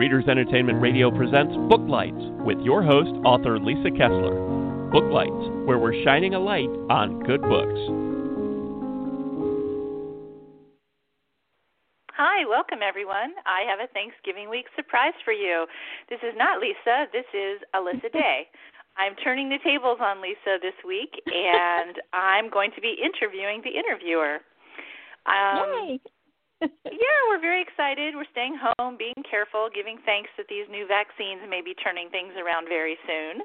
Readers 0.00 0.24
Entertainment 0.28 0.80
Radio 0.80 1.10
presents 1.10 1.52
Booklights 1.68 2.24
with 2.40 2.56
your 2.64 2.82
host, 2.82 3.12
author 3.20 3.60
Lisa 3.60 3.90
Kessler. 3.90 4.32
Booklights, 4.88 5.68
where 5.68 5.76
we're 5.76 5.92
shining 6.04 6.32
a 6.32 6.40
light 6.40 6.72
on 6.88 7.20
good 7.28 7.42
books. 7.42 7.76
Hi, 12.16 12.48
welcome 12.48 12.78
everyone. 12.80 13.36
I 13.44 13.68
have 13.68 13.84
a 13.84 13.92
Thanksgiving 13.92 14.48
week 14.48 14.72
surprise 14.74 15.12
for 15.22 15.34
you. 15.34 15.66
This 16.08 16.20
is 16.24 16.32
not 16.34 16.62
Lisa, 16.64 17.04
this 17.12 17.28
is 17.36 17.60
Alyssa 17.76 18.10
Day. 18.16 18.48
I'm 18.96 19.12
turning 19.22 19.50
the 19.50 19.60
tables 19.62 19.98
on 20.00 20.22
Lisa 20.22 20.56
this 20.62 20.80
week, 20.80 21.12
and 21.26 22.00
I'm 22.14 22.48
going 22.48 22.70
to 22.74 22.80
be 22.80 22.96
interviewing 22.96 23.60
the 23.60 23.76
interviewer. 23.76 24.40
Um, 25.28 25.92
Yay! 25.92 26.00
Yeah, 26.60 27.20
we're 27.28 27.40
very 27.40 27.62
excited. 27.62 28.14
We're 28.14 28.28
staying 28.30 28.56
home, 28.60 28.96
being 29.00 29.16
careful, 29.24 29.68
giving 29.72 29.96
thanks 30.04 30.28
that 30.36 30.46
these 30.48 30.68
new 30.68 30.86
vaccines 30.86 31.40
may 31.48 31.64
be 31.64 31.72
turning 31.72 32.12
things 32.12 32.36
around 32.36 32.68
very 32.68 33.00
soon. 33.08 33.40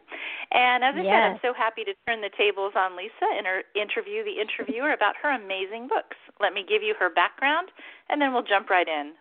And 0.52 0.84
as 0.84 0.95
I 0.99 1.03
yes. 1.03 1.08
said, 1.08 1.23
I'm 1.23 1.39
so 1.41 1.53
happy 1.55 1.84
to 1.88 1.94
turn 2.08 2.20
the 2.20 2.34
tables 2.36 2.75
on 2.75 2.99
Lisa 2.99 3.27
and 3.31 3.48
her 3.48 3.63
interview 3.75 4.23
the 4.27 4.36
interviewer 4.36 4.91
about 4.91 5.16
her 5.23 5.31
amazing 5.31 5.88
books. 5.88 6.20
Let 6.44 6.52
me 6.52 6.66
give 6.67 6.84
you 6.84 6.94
her 6.99 7.08
background, 7.08 7.72
and 8.09 8.20
then 8.20 8.34
we'll 8.34 8.44
jump 8.44 8.70
right 8.70 8.88
in. 8.88 9.16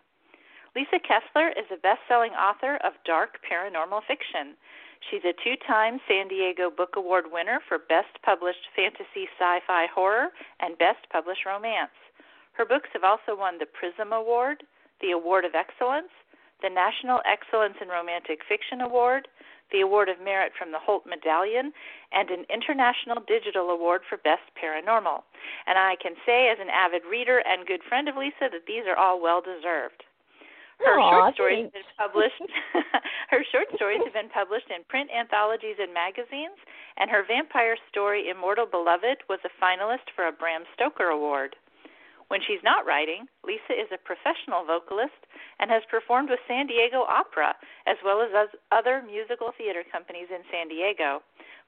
Lisa 0.75 0.99
Kessler 0.99 1.55
is 1.55 1.65
a 1.71 1.79
best 1.79 2.03
selling 2.11 2.35
author 2.35 2.75
of 2.83 2.99
dark 3.07 3.39
paranormal 3.47 4.03
fiction. 4.11 4.59
She's 5.09 5.23
a 5.23 5.31
two 5.43 5.55
time 5.67 5.99
San 6.07 6.27
Diego 6.27 6.69
Book 6.69 6.95
Award 6.97 7.25
winner 7.31 7.59
for 7.67 7.79
Best 7.79 8.11
Published 8.23 8.67
Fantasy 8.75 9.31
Sci 9.39 9.59
Fi 9.67 9.87
Horror 9.93 10.35
and 10.59 10.77
Best 10.77 11.07
Published 11.11 11.45
Romance. 11.45 11.95
Her 12.57 12.65
books 12.65 12.89
have 12.93 13.03
also 13.03 13.35
won 13.35 13.59
the 13.59 13.65
Prism 13.67 14.13
Award, 14.13 14.63
the 15.01 15.11
Award 15.11 15.43
of 15.43 15.55
Excellence, 15.55 16.11
the 16.61 16.69
National 16.69 17.21
Excellence 17.27 17.75
in 17.81 17.89
Romantic 17.89 18.39
Fiction 18.47 18.79
Award, 18.81 19.27
the 19.71 19.81
Award 19.81 20.09
of 20.09 20.21
Merit 20.23 20.53
from 20.57 20.71
the 20.71 20.79
Holt 20.79 21.05
Medallion, 21.05 21.73
and 22.13 22.29
an 22.29 22.45
International 22.53 23.19
Digital 23.27 23.71
Award 23.71 24.01
for 24.07 24.17
Best 24.17 24.47
Paranormal. 24.55 25.23
And 25.67 25.77
I 25.77 25.95
can 26.01 26.15
say, 26.25 26.49
as 26.49 26.59
an 26.61 26.69
avid 26.69 27.03
reader 27.09 27.43
and 27.45 27.67
good 27.67 27.83
friend 27.83 28.07
of 28.07 28.15
Lisa, 28.15 28.47
that 28.51 28.67
these 28.67 28.87
are 28.87 28.95
all 28.95 29.21
well 29.21 29.41
deserved. 29.41 30.03
Her 30.79 30.99
Aww, 30.99 31.11
short 31.11 31.33
stories 31.35 31.71
thanks. 31.71 31.87
have 31.97 32.13
been 32.13 32.29
published. 32.31 32.43
her 33.31 33.43
short 33.51 33.67
stories 33.75 34.01
have 34.03 34.13
been 34.13 34.29
published 34.29 34.69
in 34.69 34.83
print 34.87 35.09
anthologies 35.11 35.79
and 35.79 35.93
magazines, 35.93 36.59
and 36.97 37.09
her 37.09 37.23
vampire 37.23 37.77
story 37.89 38.29
"Immortal 38.29 38.65
Beloved" 38.67 39.23
was 39.27 39.39
a 39.43 39.51
finalist 39.59 40.11
for 40.15 40.27
a 40.27 40.31
Bram 40.31 40.63
Stoker 40.75 41.07
Award. 41.07 41.55
When 42.27 42.41
she's 42.41 42.63
not 42.65 42.85
writing, 42.89 43.29
Lisa 43.45 43.77
is 43.77 43.89
a 43.93 44.01
professional 44.01 44.65
vocalist 44.65 45.17
and 45.59 45.69
has 45.69 45.85
performed 45.93 46.29
with 46.29 46.41
San 46.49 46.65
Diego 46.65 47.05
Opera 47.05 47.53
as 47.85 47.97
well 48.03 48.21
as 48.21 48.33
other 48.71 49.05
musical 49.05 49.53
theater 49.57 49.85
companies 49.85 50.27
in 50.33 50.41
San 50.49 50.67
Diego. 50.67 51.21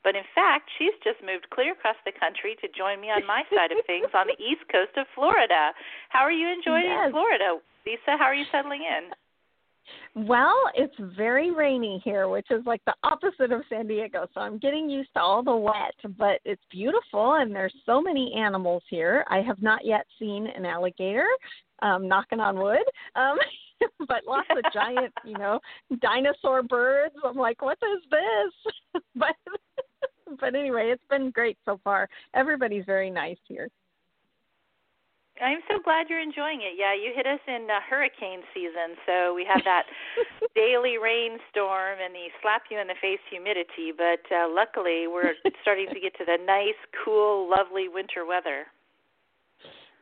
But 0.03 0.15
in 0.15 0.25
fact, 0.33 0.69
she's 0.77 0.95
just 1.03 1.21
moved 1.21 1.49
clear 1.53 1.73
across 1.73 1.97
the 2.05 2.15
country 2.15 2.57
to 2.61 2.67
join 2.73 3.01
me 3.01 3.13
on 3.13 3.25
my 3.25 3.43
side 3.53 3.71
of 3.71 3.85
things 3.85 4.09
on 4.13 4.25
the 4.25 4.39
east 4.49 4.65
coast 4.71 4.97
of 4.97 5.05
Florida. 5.13 5.73
How 6.09 6.25
are 6.25 6.33
you 6.33 6.49
enjoying 6.49 6.89
yes. 6.89 7.11
Florida? 7.11 7.61
Lisa, 7.85 8.17
how 8.17 8.25
are 8.25 8.35
you 8.35 8.45
settling 8.51 8.81
in? 8.81 9.13
Well, 10.15 10.55
it's 10.75 10.95
very 11.15 11.51
rainy 11.51 12.01
here, 12.03 12.27
which 12.27 12.47
is 12.49 12.65
like 12.65 12.81
the 12.85 12.93
opposite 13.03 13.51
of 13.51 13.61
San 13.69 13.87
Diego. 13.87 14.27
So 14.33 14.41
I'm 14.41 14.57
getting 14.57 14.89
used 14.89 15.09
to 15.15 15.21
all 15.21 15.43
the 15.43 15.55
wet, 15.55 15.95
but 16.17 16.39
it's 16.45 16.61
beautiful 16.71 17.35
and 17.35 17.55
there's 17.55 17.73
so 17.85 18.01
many 18.01 18.33
animals 18.37 18.83
here. 18.89 19.25
I 19.29 19.41
have 19.41 19.61
not 19.61 19.85
yet 19.85 20.05
seen 20.19 20.47
an 20.47 20.65
alligator, 20.65 21.27
um, 21.81 22.07
knocking 22.07 22.39
on 22.39 22.57
wood. 22.57 22.83
Um, 23.15 23.37
but 24.07 24.23
lots 24.27 24.47
of 24.51 24.73
giant, 24.73 25.13
you 25.23 25.37
know, 25.37 25.59
dinosaur 26.01 26.63
birds. 26.63 27.15
I'm 27.23 27.35
like, 27.37 27.61
what 27.61 27.77
is 27.83 28.03
this? 28.09 29.01
but 29.15 29.35
but 30.39 30.55
anyway, 30.55 30.91
it's 30.91 31.03
been 31.09 31.31
great 31.31 31.57
so 31.65 31.79
far. 31.83 32.07
Everybody's 32.35 32.85
very 32.85 33.09
nice 33.09 33.37
here. 33.47 33.69
I'm 35.41 35.61
so 35.69 35.79
glad 35.83 36.09
you're 36.09 36.21
enjoying 36.21 36.61
it. 36.61 36.75
Yeah, 36.77 36.93
you 36.93 37.13
hit 37.15 37.27
us 37.27 37.39
in 37.47 37.67
uh, 37.69 37.79
hurricane 37.87 38.41
season, 38.53 38.97
so 39.05 39.33
we 39.33 39.45
have 39.45 39.63
that 39.65 39.83
daily 40.55 40.97
rainstorm 40.97 41.99
and 42.03 42.13
the 42.13 42.27
slap 42.41 42.63
you 42.71 42.79
in 42.79 42.87
the 42.87 42.97
face 43.01 43.21
humidity. 43.29 43.93
But 43.95 44.25
uh, 44.33 44.49
luckily, 44.49 45.05
we're 45.07 45.37
starting 45.61 45.87
to 45.93 45.99
get 45.99 46.17
to 46.17 46.25
the 46.25 46.37
nice, 46.45 46.79
cool, 47.05 47.49
lovely 47.49 47.87
winter 47.87 48.25
weather. 48.25 48.65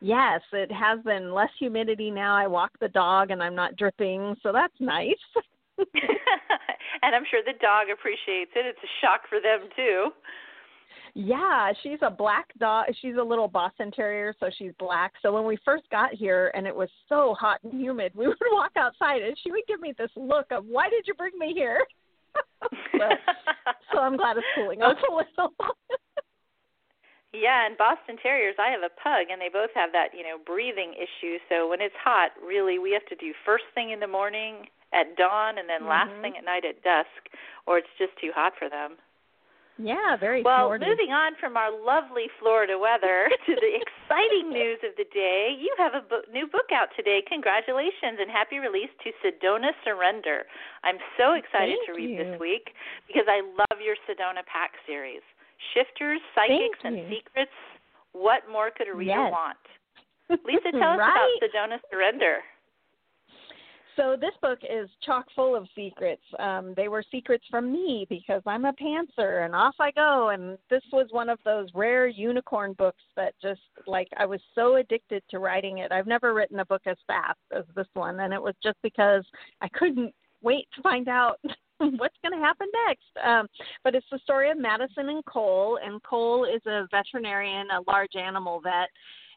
Yes, 0.02 0.42
it 0.52 0.72
has 0.72 1.00
been 1.04 1.34
less 1.34 1.50
humidity 1.58 2.12
now. 2.12 2.36
I 2.36 2.48
walk 2.48 2.72
the 2.80 2.90
dog 2.90 3.32
and 3.32 3.42
I'm 3.42 3.56
not 3.56 3.76
dripping, 3.76 4.36
so 4.44 4.52
that's 4.52 4.76
nice. 4.80 5.24
and 5.78 7.16
I'm 7.16 7.24
sure 7.30 7.42
the 7.44 7.58
dog 7.60 7.88
appreciates 7.92 8.52
it. 8.56 8.66
It's 8.66 8.84
a 8.84 8.92
shock 9.02 9.22
for 9.28 9.40
them 9.40 9.70
too. 9.76 10.12
Yeah, 11.18 11.72
she's 11.82 12.00
a 12.02 12.12
black 12.12 12.48
dog. 12.60 12.88
She's 13.02 13.16
a 13.16 13.24
little 13.24 13.48
Boston 13.48 13.90
Terrier, 13.90 14.36
so 14.38 14.50
she's 14.58 14.74
black. 14.78 15.14
So 15.22 15.32
when 15.32 15.46
we 15.46 15.58
first 15.64 15.90
got 15.90 16.14
here 16.14 16.52
and 16.54 16.68
it 16.68 16.76
was 16.76 16.90
so 17.08 17.34
hot 17.40 17.60
and 17.64 17.74
humid, 17.74 18.12
we 18.14 18.28
would 18.28 18.38
walk 18.52 18.72
outside 18.76 19.22
and 19.22 19.36
she 19.42 19.50
would 19.52 19.64
give 19.66 19.80
me 19.80 19.94
this 19.98 20.12
look 20.18 20.48
of, 20.52 20.66
"Why 20.66 20.90
did 20.90 21.08
you 21.08 21.14
bring 21.14 21.32
me 21.40 21.54
here?" 21.54 21.80
so, 22.92 23.10
so 23.94 24.00
I'm 24.00 24.18
glad 24.18 24.36
it's 24.36 24.46
cooling 24.56 24.82
off 24.82 24.98
a 25.10 25.16
little. 25.16 25.54
yeah, 27.34 27.66
and 27.66 27.78
Boston 27.78 28.18
Terriers, 28.22 28.56
I 28.60 28.70
have 28.72 28.84
a 28.84 28.92
pug, 29.02 29.32
and 29.32 29.40
they 29.40 29.48
both 29.48 29.72
have 29.74 29.94
that 29.94 30.10
you 30.14 30.24
know 30.24 30.36
breathing 30.46 30.96
issue. 31.00 31.38
So 31.48 31.70
when 31.70 31.80
it's 31.80 31.96
hot, 32.04 32.32
really, 32.46 32.78
we 32.78 32.92
have 32.92 33.06
to 33.06 33.16
do 33.16 33.32
first 33.46 33.64
thing 33.74 33.92
in 33.92 34.02
the 34.02 34.08
morning 34.08 34.68
at 34.92 35.16
dawn, 35.16 35.60
and 35.60 35.70
then 35.70 35.88
mm-hmm. 35.88 35.96
last 35.96 36.12
thing 36.22 36.36
at 36.38 36.44
night 36.44 36.66
at 36.66 36.84
dusk, 36.84 37.32
or 37.66 37.78
it's 37.78 37.96
just 37.98 38.12
too 38.20 38.32
hot 38.36 38.52
for 38.60 38.68
them. 38.68 39.00
Yeah, 39.78 40.16
very 40.16 40.40
good 40.40 40.48
well. 40.48 40.72
Moving 40.72 41.12
on 41.12 41.36
from 41.36 41.58
our 41.60 41.68
lovely 41.68 42.32
Florida 42.40 42.80
weather 42.80 43.28
to 43.46 43.54
the 43.60 43.72
exciting 43.76 44.48
news 44.50 44.80
of 44.88 44.96
the 44.96 45.04
day, 45.12 45.52
you 45.52 45.68
have 45.78 45.94
a 45.94 46.02
bo- 46.08 46.24
new 46.32 46.48
book 46.48 46.72
out 46.72 46.88
today. 46.96 47.20
Congratulations 47.28 48.16
and 48.24 48.32
happy 48.32 48.60
release 48.60 48.90
to 49.04 49.12
Sedona 49.20 49.76
Surrender. 49.84 50.48
I'm 50.88 50.98
so 51.20 51.34
excited 51.36 51.76
Thank 51.84 51.92
to 51.92 51.94
read 52.00 52.16
you. 52.16 52.24
this 52.24 52.40
week 52.40 52.72
because 53.08 53.28
I 53.28 53.44
love 53.44 53.84
your 53.84 54.00
Sedona 54.08 54.48
Pack 54.48 54.80
series. 54.88 55.22
Shifters, 55.76 56.22
psychics, 56.36 56.80
and 56.84 57.12
secrets. 57.12 57.52
What 58.16 58.48
more 58.48 58.72
could 58.72 58.88
a 58.88 58.96
reader 58.96 59.12
Yes. 59.28 59.32
want? 59.36 59.60
Lisa, 60.48 60.72
tell 60.72 60.96
us 60.96 61.00
right? 61.04 61.12
about 61.12 61.36
Sedona 61.44 61.78
Surrender. 61.92 62.40
So 63.96 64.18
this 64.20 64.34
book 64.42 64.60
is 64.64 64.90
chock 65.06 65.26
full 65.36 65.56
of 65.56 65.68
secrets. 65.74 66.22
Um, 66.40 66.74
they 66.76 66.88
were 66.88 67.04
secrets 67.12 67.46
from 67.50 67.72
me 67.72 68.06
because 68.10 68.42
I'm 68.46 68.66
a 68.66 68.74
pantser, 68.74 69.46
and 69.46 69.56
off 69.56 69.76
I 69.80 69.92
go. 69.92 70.30
And 70.30 70.58
this 70.70 70.84
was 70.92 71.08
one 71.12 71.30
of 71.30 71.40
those 71.46 71.70
rare 71.74 72.08
unicorn 72.08 72.74
books 72.74 73.04
that 73.16 73.34
just 73.42 73.62
like 73.88 74.08
I 74.18 74.26
was 74.26 74.42
so 74.54 74.76
addicted 74.76 75.24
to 75.30 75.40
writing 75.40 75.78
it. 75.78 75.92
I've 75.92 76.08
never 76.08 76.34
written 76.34 76.60
a 76.60 76.66
book 76.66 76.82
as 76.86 76.98
fast 77.08 77.40
as 77.56 77.64
this 77.76 77.88
one, 77.94 78.20
and 78.20 78.34
it 78.34 78.42
was 78.42 78.56
just 78.62 78.78
because 78.84 79.24
I 79.62 79.70
couldn't 79.70 80.14
wait 80.42 80.68
to 80.76 80.82
find 80.82 81.08
out 81.08 81.40
what's 81.78 82.18
going 82.22 82.38
to 82.38 82.46
happen 82.46 82.68
next. 82.88 83.26
Um, 83.26 83.48
but 83.84 83.96
it's 83.96 84.06
the 84.12 84.20
story 84.20 84.52
of 84.52 84.58
Madison 84.58 85.10
and 85.10 85.24
Cole, 85.26 85.80
and 85.84 86.04
Cole 86.04 86.46
is 86.46 86.62
a 86.66 86.88
veterinarian, 86.92 87.68
a 87.72 87.90
large 87.90 88.16
animal 88.16 88.60
vet 88.62 88.90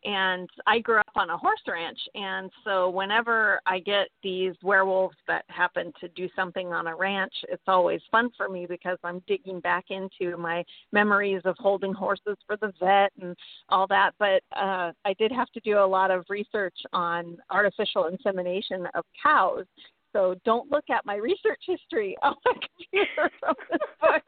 and 0.05 0.49
I 0.67 0.79
grew 0.79 0.99
up 0.99 1.13
on 1.17 1.31
a 1.31 1.37
horse 1.37 1.61
ranch 1.67 1.99
and 2.15 2.51
so 2.65 2.91
whenever 2.91 3.61
I 3.67 3.79
get 3.81 4.09
these 4.23 4.55
werewolves 4.63 5.17
that 5.27 5.45
happen 5.49 5.93
to 6.01 6.09
do 6.09 6.29
something 6.35 6.73
on 6.73 6.87
a 6.87 6.97
ranch 6.97 7.33
it's 7.49 7.63
always 7.67 8.01
fun 8.11 8.31
for 8.37 8.49
me 8.49 8.67
because 8.67 8.99
I'm 9.05 9.23
digging 9.27 9.61
back 9.61 9.87
into 9.91 10.37
my 10.37 10.65
memories 10.93 11.43
of 11.45 11.57
holding 11.59 11.93
horses 11.93 12.37
for 12.47 12.57
the 12.57 12.73
vet 12.81 13.13
and 13.21 13.37
all 13.69 13.87
that 13.89 14.13
but 14.19 14.43
uh 14.57 14.93
I 15.05 15.15
did 15.19 15.33
have 15.33 15.51
to 15.53 15.61
do 15.61 15.79
a 15.79 15.87
lot 15.87 16.11
of 16.11 16.25
research 16.29 16.77
on 16.93 17.39
artificial 17.51 18.07
insemination 18.07 18.87
of 18.95 19.05
cows 19.23 19.67
so 20.13 20.35
don't 20.45 20.71
look 20.71 20.85
at 20.91 21.05
my 21.05 21.17
research 21.17 21.61
history 21.67 22.17
on 22.23 22.35
the 22.45 22.55
computer 22.55 23.31
from 23.41 23.55
this 23.71 23.81
book. 24.01 24.23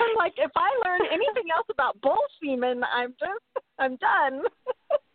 I'm 0.00 0.16
like, 0.16 0.34
if 0.36 0.50
I 0.56 0.70
learn 0.86 1.00
anything 1.12 1.50
else 1.54 1.66
about 1.70 2.00
bull 2.00 2.22
semen, 2.42 2.82
I'm 2.92 3.14
just, 3.18 3.64
I'm 3.78 3.96
done. 3.96 4.42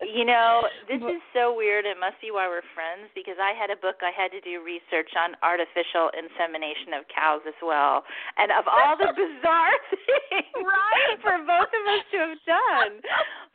You 0.00 0.24
know, 0.24 0.66
this 0.88 0.98
is 0.98 1.22
so 1.32 1.54
weird. 1.54 1.86
It 1.86 1.96
must 2.00 2.18
be 2.20 2.34
why 2.34 2.50
we're 2.50 2.66
friends 2.74 3.08
because 3.14 3.38
I 3.38 3.54
had 3.54 3.70
a 3.70 3.78
book 3.78 4.02
I 4.02 4.10
had 4.10 4.34
to 4.34 4.40
do 4.42 4.58
research 4.64 5.12
on 5.14 5.38
artificial 5.44 6.10
insemination 6.16 6.96
of 6.98 7.06
cows 7.06 7.44
as 7.46 7.56
well. 7.62 8.02
And 8.36 8.50
of 8.50 8.66
all 8.66 8.98
the 8.98 9.14
bizarre 9.20 9.76
things 10.30 10.66
right. 10.66 11.16
for 11.22 11.38
both 11.46 11.70
of 11.70 11.84
us 11.94 12.04
to 12.10 12.18
have 12.26 12.40
done. 12.42 12.92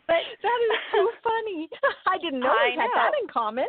But 0.08 0.22
that 0.46 0.60
is 0.70 0.78
so 0.94 1.02
funny. 1.26 1.70
I 2.12 2.18
didn't 2.22 2.42
know 2.42 2.54
I 2.54 2.74
we 2.74 2.78
had 2.78 2.90
know. 2.90 3.02
that 3.02 3.14
in 3.22 3.28
common. 3.30 3.68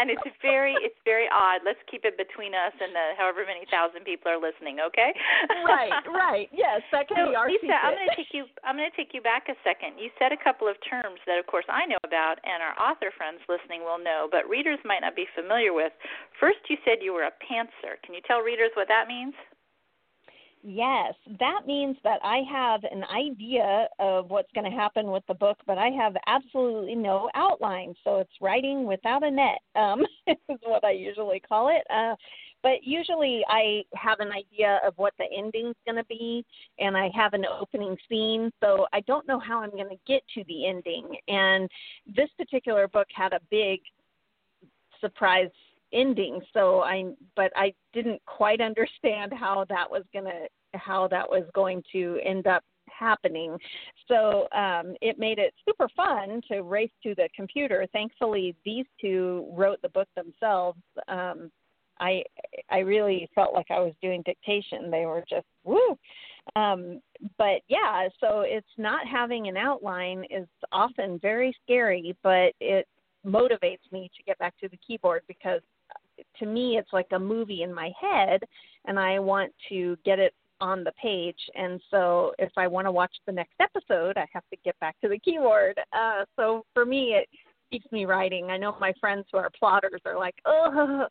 and 0.00 0.08
it's 0.10 0.24
very 0.40 0.74
it's 0.80 0.98
very 1.04 1.28
odd. 1.32 1.60
Let's 1.64 1.80
keep 1.90 2.04
it 2.04 2.16
between 2.16 2.54
us 2.54 2.72
and 2.78 2.94
the 2.94 3.16
however 3.18 3.44
many 3.44 3.68
thousand 3.68 4.04
people 4.08 4.30
are 4.32 4.40
listening, 4.40 4.80
okay? 4.80 5.12
right, 5.66 5.92
right. 6.08 6.48
Yes, 6.54 6.80
that 6.92 7.08
can 7.08 7.18
so, 7.18 7.30
be 7.30 7.34
our 7.36 7.48
Lisa, 7.48 7.66
secret. 7.66 7.80
I'm 7.82 7.94
going 7.94 8.08
to 8.08 8.16
take 8.16 8.32
you 8.32 8.44
I'm 8.64 8.76
going 8.76 8.90
to 8.90 8.96
take 8.96 9.12
you 9.12 9.20
back 9.20 9.48
a 9.52 9.56
second. 9.66 9.98
You 10.00 10.08
said 10.18 10.32
a 10.32 10.40
couple 10.40 10.68
of 10.70 10.76
terms 10.84 11.20
that 11.26 11.36
of 11.38 11.46
course 11.46 11.66
I 11.68 11.84
know 11.86 12.00
about 12.04 12.38
and 12.46 12.62
our 12.62 12.74
author 12.78 13.10
friends 13.12 13.42
listening 13.50 13.82
will 13.82 14.00
know, 14.00 14.28
but 14.30 14.48
readers 14.48 14.78
might 14.84 15.02
not 15.02 15.14
be 15.18 15.26
familiar 15.34 15.72
with. 15.74 15.92
First 16.38 16.62
you 16.70 16.76
said 16.84 17.02
you 17.02 17.12
were 17.12 17.26
a 17.28 17.34
pantser. 17.42 17.98
Can 18.04 18.14
you 18.14 18.22
tell 18.24 18.40
readers 18.40 18.70
what 18.74 18.88
that 18.88 19.08
means? 19.08 19.34
Yes, 20.68 21.14
that 21.38 21.60
means 21.64 21.96
that 22.02 22.18
I 22.24 22.40
have 22.52 22.82
an 22.82 23.04
idea 23.04 23.86
of 24.00 24.30
what's 24.30 24.50
going 24.52 24.68
to 24.68 24.76
happen 24.76 25.12
with 25.12 25.22
the 25.28 25.34
book, 25.34 25.58
but 25.64 25.78
I 25.78 25.90
have 25.90 26.16
absolutely 26.26 26.96
no 26.96 27.30
outline. 27.36 27.94
So 28.02 28.16
it's 28.16 28.32
writing 28.40 28.84
without 28.84 29.22
a 29.22 29.30
net, 29.30 29.60
um, 29.76 30.02
is 30.26 30.58
what 30.64 30.84
I 30.84 30.90
usually 30.90 31.38
call 31.38 31.68
it. 31.68 31.86
Uh, 31.88 32.16
but 32.64 32.82
usually 32.82 33.44
I 33.48 33.84
have 33.94 34.18
an 34.18 34.32
idea 34.32 34.80
of 34.84 34.94
what 34.96 35.12
the 35.20 35.26
ending's 35.32 35.76
going 35.84 35.98
to 35.98 36.04
be, 36.06 36.44
and 36.80 36.96
I 36.96 37.10
have 37.14 37.32
an 37.32 37.44
opening 37.44 37.96
scene. 38.08 38.50
So 38.60 38.88
I 38.92 39.02
don't 39.02 39.28
know 39.28 39.38
how 39.38 39.62
I'm 39.62 39.70
going 39.70 39.90
to 39.90 40.00
get 40.04 40.24
to 40.34 40.42
the 40.48 40.66
ending. 40.66 41.16
And 41.28 41.70
this 42.08 42.28
particular 42.36 42.88
book 42.88 43.06
had 43.14 43.32
a 43.32 43.40
big 43.52 43.82
surprise 45.00 45.50
ending. 45.92 46.40
So 46.52 46.80
i 46.82 47.04
but 47.34 47.52
i 47.56 47.72
didn't 47.92 48.20
quite 48.26 48.60
understand 48.60 49.32
how 49.32 49.64
that 49.68 49.90
was 49.90 50.02
going 50.12 50.24
to 50.24 50.78
how 50.78 51.08
that 51.08 51.28
was 51.28 51.44
going 51.54 51.82
to 51.92 52.18
end 52.24 52.46
up 52.46 52.62
happening. 52.88 53.56
So 54.08 54.48
um 54.52 54.94
it 55.00 55.18
made 55.18 55.38
it 55.38 55.54
super 55.68 55.88
fun 55.96 56.40
to 56.48 56.62
race 56.62 56.90
to 57.02 57.14
the 57.14 57.28
computer. 57.34 57.86
Thankfully 57.92 58.54
these 58.64 58.86
two 59.00 59.46
wrote 59.52 59.80
the 59.82 59.88
book 59.90 60.08
themselves. 60.16 60.80
Um 61.08 61.50
i 62.00 62.22
i 62.70 62.78
really 62.78 63.28
felt 63.34 63.54
like 63.54 63.70
i 63.70 63.78
was 63.78 63.92
doing 64.02 64.22
dictation. 64.24 64.90
They 64.90 65.06
were 65.06 65.24
just 65.28 65.46
woo! 65.64 65.96
Um 66.54 67.00
but 67.38 67.62
yeah 67.68 68.08
so 68.20 68.40
it's 68.40 68.66
not 68.78 69.06
having 69.06 69.48
an 69.48 69.56
outline 69.56 70.24
is 70.30 70.46
often 70.72 71.18
very 71.20 71.56
scary 71.64 72.14
but 72.22 72.52
it 72.60 72.86
motivates 73.26 73.90
me 73.90 74.10
to 74.16 74.22
get 74.22 74.38
back 74.38 74.54
to 74.58 74.68
the 74.68 74.78
keyboard 74.86 75.22
because 75.26 75.60
to 76.38 76.46
me 76.46 76.78
it's 76.78 76.92
like 76.92 77.08
a 77.12 77.18
movie 77.18 77.62
in 77.62 77.72
my 77.72 77.90
head 78.00 78.40
and 78.86 78.98
I 78.98 79.18
want 79.18 79.52
to 79.68 79.96
get 80.04 80.18
it 80.18 80.34
on 80.60 80.84
the 80.84 80.92
page 80.92 81.38
and 81.54 81.80
so 81.90 82.32
if 82.38 82.52
I 82.56 82.66
want 82.66 82.86
to 82.86 82.92
watch 82.92 83.14
the 83.26 83.32
next 83.32 83.54
episode 83.60 84.16
I 84.16 84.26
have 84.32 84.44
to 84.50 84.56
get 84.64 84.78
back 84.80 84.96
to 85.02 85.08
the 85.08 85.18
keyboard. 85.18 85.78
Uh 85.92 86.24
so 86.36 86.64
for 86.74 86.84
me 86.84 87.14
it 87.14 87.28
keeps 87.70 87.90
me 87.92 88.04
writing. 88.04 88.46
I 88.50 88.56
know 88.56 88.76
my 88.80 88.92
friends 89.00 89.26
who 89.32 89.38
are 89.38 89.50
plotters 89.58 90.00
are 90.04 90.18
like, 90.18 90.36
"Oh," 90.46 91.06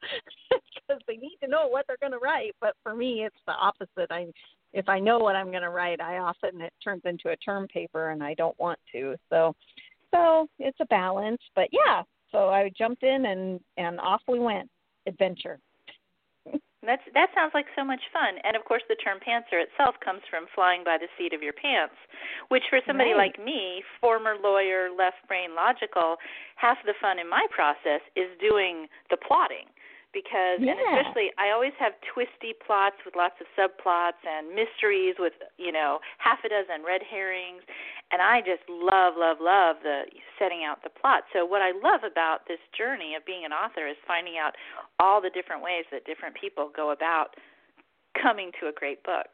because 0.50 1.02
they 1.08 1.18
need 1.18 1.38
to 1.44 1.50
know 1.50 1.68
what 1.68 1.86
they're 1.88 1.98
going 2.00 2.14
to 2.14 2.20
write, 2.20 2.56
but 2.62 2.76
for 2.84 2.96
me 2.96 3.26
it's 3.26 3.36
the 3.46 3.54
opposite. 3.54 4.12
I 4.12 4.28
if 4.74 4.90
I 4.90 5.00
know 5.00 5.20
what 5.20 5.36
I'm 5.36 5.52
going 5.52 5.64
to 5.64 5.70
write, 5.70 6.02
I 6.02 6.18
often 6.18 6.60
it 6.62 6.74
turns 6.84 7.04
into 7.06 7.30
a 7.30 7.38
term 7.38 7.68
paper 7.68 8.10
and 8.10 8.22
I 8.22 8.34
don't 8.34 8.60
want 8.60 8.80
to. 8.92 9.16
So 9.30 9.56
so 10.14 10.48
it's 10.60 10.80
a 10.82 10.86
balance, 10.86 11.42
but 11.56 11.70
yeah, 11.72 12.04
so 12.32 12.50
I 12.50 12.70
jumped 12.78 13.04
in 13.04 13.26
and 13.26 13.60
and 13.78 14.00
off 14.00 14.22
we 14.28 14.40
went 14.40 14.70
adventure. 15.08 15.60
That's 16.86 17.02
that 17.18 17.34
sounds 17.34 17.52
like 17.58 17.66
so 17.76 17.84
much 17.84 18.02
fun. 18.14 18.38
And 18.46 18.56
of 18.56 18.64
course 18.64 18.86
the 18.88 18.96
term 19.02 19.18
pantser 19.18 19.58
itself 19.58 19.96
comes 20.06 20.22
from 20.30 20.46
flying 20.54 20.86
by 20.86 21.02
the 21.02 21.10
seat 21.18 21.34
of 21.34 21.42
your 21.42 21.54
pants, 21.54 21.98
which 22.50 22.64
for 22.70 22.80
somebody 22.86 23.18
right. 23.18 23.34
like 23.34 23.44
me, 23.44 23.82
former 24.00 24.38
lawyer, 24.38 24.94
left 24.94 25.26
brain 25.28 25.58
logical, 25.58 26.22
half 26.56 26.78
the 26.86 26.94
fun 27.02 27.18
in 27.18 27.28
my 27.28 27.46
process 27.50 28.06
is 28.16 28.30
doing 28.38 28.86
the 29.10 29.18
plotting 29.18 29.66
because 30.16 30.64
yeah. 30.64 30.72
and 30.72 30.80
especially 30.80 31.34
I 31.36 31.52
always 31.52 31.76
have 31.78 31.92
twisty 32.08 32.56
plots 32.56 32.96
with 33.04 33.20
lots 33.20 33.36
of 33.44 33.52
subplots 33.58 34.24
and 34.24 34.56
mysteries 34.56 35.20
with, 35.20 35.36
you 35.60 35.76
know, 35.76 36.00
half 36.24 36.40
a 36.48 36.50
dozen 36.50 36.88
red 36.88 37.04
herrings 37.04 37.62
and 38.12 38.22
I 38.22 38.40
just 38.40 38.64
love 38.70 39.16
love 39.18 39.38
love 39.42 39.78
the 39.84 40.04
setting 40.40 40.64
out 40.64 40.84
the 40.84 40.90
plot. 40.90 41.24
So 41.34 41.46
what 41.46 41.62
I 41.62 41.72
love 41.72 42.02
about 42.10 42.48
this 42.48 42.62
journey 42.78 43.16
of 43.16 43.26
being 43.26 43.46
an 43.46 43.52
author 43.52 43.88
is 43.88 43.98
finding 44.08 44.38
out 44.38 44.54
all 45.00 45.22
the 45.22 45.30
different 45.30 45.64
ways 45.64 45.86
that 45.92 46.06
different 46.06 46.36
people 46.40 46.72
go 46.76 46.92
about 46.92 47.36
coming 48.22 48.52
to 48.62 48.68
a 48.68 48.72
great 48.72 49.04
book. 49.04 49.28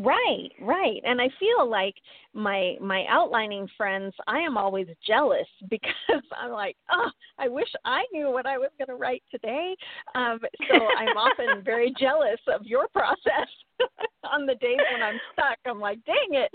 Right, 0.00 0.50
right. 0.60 1.00
And 1.04 1.20
I 1.20 1.28
feel 1.40 1.68
like 1.68 1.96
my 2.32 2.76
my 2.80 3.04
outlining 3.08 3.66
friends, 3.76 4.14
I 4.28 4.38
am 4.38 4.56
always 4.56 4.86
jealous 5.04 5.48
because 5.68 6.22
I'm 6.40 6.52
like, 6.52 6.76
oh, 6.92 7.10
I 7.38 7.48
wish 7.48 7.68
I 7.84 8.04
knew 8.12 8.30
what 8.30 8.46
I 8.46 8.58
was 8.58 8.70
going 8.78 8.88
to 8.88 8.94
write 8.94 9.24
today. 9.30 9.74
Um, 10.14 10.38
so 10.70 10.76
I'm 10.98 11.16
often 11.16 11.62
very 11.64 11.92
jealous 11.98 12.38
of 12.46 12.64
your 12.64 12.86
process. 12.88 13.48
On 14.32 14.46
the 14.46 14.54
days 14.56 14.78
when 14.92 15.02
I'm 15.02 15.18
stuck, 15.32 15.58
I'm 15.64 15.80
like, 15.80 15.98
dang 16.04 16.30
it. 16.32 16.50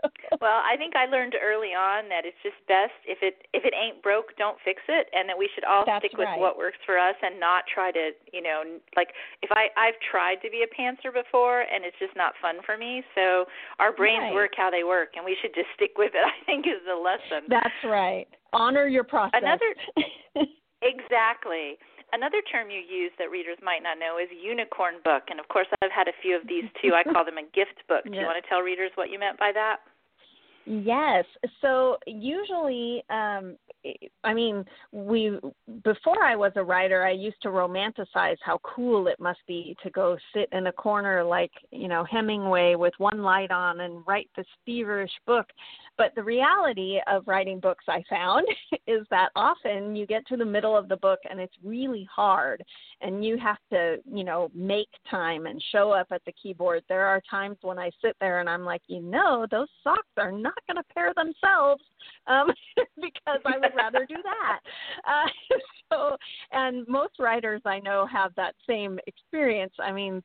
well, 0.40 0.60
I 0.64 0.76
think 0.76 0.96
I 0.96 1.06
learned 1.06 1.34
early 1.36 1.76
on 1.76 2.08
that 2.08 2.24
it's 2.24 2.38
just 2.42 2.56
best 2.66 2.96
if 3.06 3.18
it 3.22 3.46
if 3.52 3.64
it 3.64 3.74
ain't 3.74 4.02
broke, 4.02 4.36
don't 4.38 4.56
fix 4.64 4.80
it, 4.88 5.08
and 5.12 5.28
that 5.28 5.36
we 5.36 5.48
should 5.54 5.64
all 5.64 5.84
That's 5.84 6.04
stick 6.04 6.16
with 6.18 6.26
right. 6.26 6.38
what 6.40 6.56
works 6.56 6.78
for 6.86 6.98
us 6.98 7.14
and 7.22 7.38
not 7.38 7.64
try 7.72 7.90
to, 7.92 8.10
you 8.32 8.42
know, 8.42 8.62
like 8.96 9.12
if 9.42 9.50
I 9.52 9.68
I've 9.76 9.98
tried 10.00 10.42
to 10.42 10.50
be 10.50 10.64
a 10.64 10.70
pantser 10.70 11.12
before 11.12 11.62
and 11.62 11.84
it's 11.84 11.98
just 11.98 12.16
not 12.16 12.34
fun 12.40 12.56
for 12.64 12.76
me. 12.76 13.02
So 13.14 13.44
our 13.78 13.92
brains 13.92 14.30
Right. 14.30 14.34
work 14.34 14.52
how 14.56 14.70
they 14.70 14.84
work, 14.84 15.14
and 15.16 15.24
we 15.24 15.36
should 15.40 15.54
just 15.54 15.68
stick 15.74 15.92
with 15.96 16.12
it. 16.14 16.24
I 16.26 16.36
think 16.46 16.66
is 16.66 16.82
the 16.86 16.96
lesson. 16.96 17.46
That's 17.48 17.80
right. 17.84 18.26
Honor 18.52 18.86
your 18.86 19.04
process. 19.04 19.40
Another 19.42 19.70
Exactly. 20.82 21.76
Another 22.12 22.42
term 22.50 22.70
you 22.70 22.80
use 22.80 23.12
that 23.18 23.30
readers 23.30 23.58
might 23.62 23.82
not 23.82 23.98
know 23.98 24.18
is 24.18 24.28
unicorn 24.34 24.94
book, 25.04 25.24
and 25.30 25.38
of 25.38 25.48
course 25.48 25.66
I've 25.82 25.92
had 25.92 26.08
a 26.08 26.16
few 26.22 26.36
of 26.36 26.46
these 26.48 26.64
too. 26.82 26.94
I 26.94 27.04
call 27.04 27.24
them 27.24 27.38
a 27.38 27.46
gift 27.54 27.86
book. 27.88 28.04
Do 28.04 28.12
you 28.12 28.26
want 28.30 28.42
to 28.42 28.48
tell 28.48 28.60
readers 28.60 28.90
what 28.96 29.10
you 29.10 29.18
meant 29.18 29.38
by 29.38 29.52
that? 29.54 29.78
Yes. 30.66 31.24
So 31.62 31.96
usually, 32.06 33.02
um, 33.10 33.56
I 34.24 34.34
mean, 34.34 34.64
we 34.92 35.38
before 35.82 36.22
I 36.22 36.36
was 36.36 36.52
a 36.56 36.62
writer, 36.62 37.04
I 37.04 37.12
used 37.12 37.40
to 37.42 37.48
romanticize 37.48 38.36
how 38.42 38.58
cool 38.62 39.08
it 39.08 39.18
must 39.18 39.40
be 39.48 39.76
to 39.82 39.90
go 39.90 40.18
sit 40.34 40.48
in 40.52 40.66
a 40.66 40.72
corner 40.72 41.24
like 41.24 41.50
you 41.70 41.88
know 41.88 42.04
Hemingway 42.04 42.74
with 42.74 42.92
one 42.98 43.22
light 43.22 43.50
on 43.50 43.80
and 43.80 44.04
write 44.06 44.28
this 44.36 44.46
feverish 44.66 45.12
book. 45.26 45.46
But 46.00 46.14
the 46.14 46.22
reality 46.22 46.98
of 47.08 47.28
writing 47.28 47.60
books, 47.60 47.84
I 47.86 48.02
found, 48.08 48.46
is 48.86 49.06
that 49.10 49.28
often 49.36 49.94
you 49.94 50.06
get 50.06 50.26
to 50.28 50.38
the 50.38 50.46
middle 50.46 50.74
of 50.74 50.88
the 50.88 50.96
book 50.96 51.18
and 51.28 51.38
it's 51.38 51.52
really 51.62 52.08
hard, 52.10 52.64
and 53.02 53.22
you 53.22 53.36
have 53.36 53.58
to, 53.70 53.98
you 54.10 54.24
know, 54.24 54.50
make 54.54 54.88
time 55.10 55.44
and 55.44 55.62
show 55.70 55.90
up 55.90 56.06
at 56.10 56.22
the 56.24 56.32
keyboard. 56.42 56.84
There 56.88 57.04
are 57.04 57.20
times 57.30 57.58
when 57.60 57.78
I 57.78 57.90
sit 58.02 58.16
there 58.18 58.40
and 58.40 58.48
I'm 58.48 58.64
like, 58.64 58.80
you 58.86 59.02
know, 59.02 59.46
those 59.50 59.68
socks 59.84 60.08
are 60.16 60.32
not 60.32 60.54
going 60.66 60.78
to 60.78 60.94
pair 60.94 61.12
themselves 61.14 61.82
um, 62.26 62.46
because 62.96 63.40
I 63.44 63.58
would 63.58 63.76
rather 63.76 64.06
do 64.08 64.16
that. 64.22 64.60
Uh, 65.06 65.28
so, 65.92 66.16
and 66.52 66.86
most 66.86 67.14
writers 67.18 67.60
I 67.64 67.80
know 67.80 68.06
have 68.06 68.32
that 68.36 68.54
same 68.68 68.98
experience. 69.06 69.72
I 69.82 69.90
mean, 69.92 70.22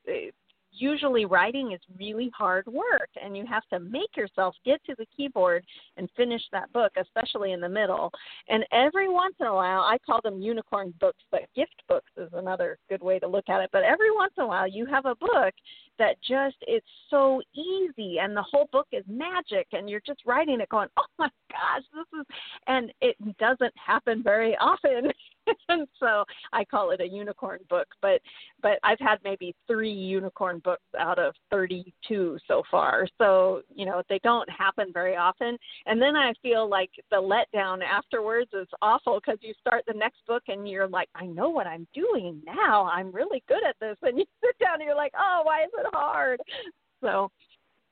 usually 0.76 1.24
writing 1.24 1.72
is 1.72 1.80
really 1.98 2.30
hard 2.36 2.66
work 2.66 3.10
and 3.22 3.36
you 3.36 3.44
have 3.46 3.64
to 3.72 3.80
make 3.80 4.16
yourself 4.16 4.54
get 4.64 4.82
to 4.84 4.94
the 4.98 5.06
keyboard 5.16 5.64
and 5.96 6.08
finish 6.16 6.42
that 6.52 6.72
book 6.72 6.92
especially 7.00 7.52
in 7.52 7.60
the 7.60 7.68
middle. 7.68 8.10
And 8.48 8.64
every 8.72 9.08
once 9.08 9.34
in 9.40 9.46
a 9.46 9.54
while 9.54 9.80
i 9.80 9.98
call 10.04 10.20
them 10.22 10.40
unicorn 10.40 10.94
books 11.00 11.22
but 11.30 11.42
gift 11.54 11.82
books 11.88 12.10
is 12.16 12.30
another 12.32 12.78
good 12.88 13.02
way 13.02 13.18
to 13.18 13.28
look 13.28 13.48
at 13.48 13.60
it. 13.60 13.70
But 13.72 13.82
every 13.82 14.10
once 14.14 14.32
in 14.36 14.44
a 14.44 14.46
while 14.46 14.68
you 14.68 14.86
have 14.86 15.06
a 15.06 15.14
book 15.16 15.54
that 15.98 16.16
just 16.20 16.56
it's 16.62 16.86
so 17.10 17.40
easy 17.54 18.18
and 18.18 18.36
the 18.36 18.42
whole 18.42 18.68
book 18.72 18.86
is 18.92 19.04
magic 19.08 19.66
and 19.72 19.88
you're 19.88 20.02
just 20.06 20.20
writing 20.26 20.60
it 20.60 20.68
going 20.68 20.88
oh 20.98 21.04
my 21.18 21.28
gosh 21.50 21.82
this 21.94 22.20
is 22.20 22.26
and 22.66 22.92
it 23.00 23.16
doesn't 23.38 23.72
happen 23.76 24.22
very 24.22 24.56
often 24.56 25.10
and 25.68 25.86
so 26.00 26.24
I 26.52 26.64
call 26.64 26.90
it 26.90 27.00
a 27.00 27.08
unicorn 27.08 27.60
book. 27.68 27.88
But 28.02 28.20
but 28.62 28.78
I've 28.82 29.00
had 29.00 29.18
maybe 29.24 29.54
three 29.66 29.92
unicorn 29.92 30.60
books 30.64 30.82
out 30.98 31.18
of 31.18 31.34
32 31.50 32.38
so 32.46 32.62
far. 32.70 33.06
So 33.18 33.62
you 33.74 33.86
know 33.86 34.02
they 34.08 34.20
don't 34.22 34.48
happen 34.50 34.92
very 34.92 35.16
often. 35.16 35.56
And 35.86 36.00
then 36.00 36.16
I 36.16 36.32
feel 36.42 36.68
like 36.68 36.90
the 37.10 37.16
letdown 37.16 37.82
afterwards 37.82 38.50
is 38.52 38.68
awful 38.82 39.20
because 39.20 39.38
you 39.42 39.54
start 39.60 39.84
the 39.86 39.94
next 39.94 40.18
book 40.26 40.42
and 40.48 40.68
you're 40.68 40.88
like, 40.88 41.08
I 41.14 41.26
know 41.26 41.48
what 41.48 41.66
I'm 41.66 41.86
doing 41.94 42.42
now. 42.44 42.86
I'm 42.86 43.12
really 43.12 43.42
good 43.48 43.64
at 43.68 43.76
this. 43.80 43.96
And 44.02 44.18
you 44.18 44.24
sit 44.44 44.58
down 44.58 44.74
and 44.74 44.84
you're 44.84 44.96
like, 44.96 45.12
oh, 45.18 45.42
why 45.44 45.64
is 45.64 45.70
it 45.78 45.86
hard? 45.92 46.40
So 47.02 47.30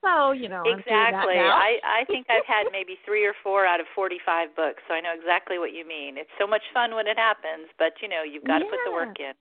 so 0.05 0.33
you 0.33 0.49
know 0.49 0.63
exactly. 0.69 1.41
I 1.41 1.81
I 1.83 2.05
think 2.07 2.29
I've 2.29 2.47
had 2.47 2.69
maybe 2.71 3.01
three 3.05 3.25
or 3.25 3.35
four 3.43 3.65
out 3.67 3.81
of 3.81 3.87
forty-five 3.95 4.55
books, 4.55 4.83
so 4.87 4.95
I 4.95 5.01
know 5.01 5.17
exactly 5.17 5.59
what 5.59 5.73
you 5.73 5.89
mean. 5.89 6.21
It's 6.21 6.33
so 6.39 6.47
much 6.47 6.63
fun 6.73 6.95
when 6.95 7.09
it 7.09 7.17
happens, 7.17 7.73
but 7.79 7.97
you 8.03 8.09
know 8.09 8.23
you've 8.23 8.45
got 8.45 8.61
to 8.61 8.69
put 8.69 8.79
the 8.85 8.93
work 8.93 9.17
in. 9.19 9.33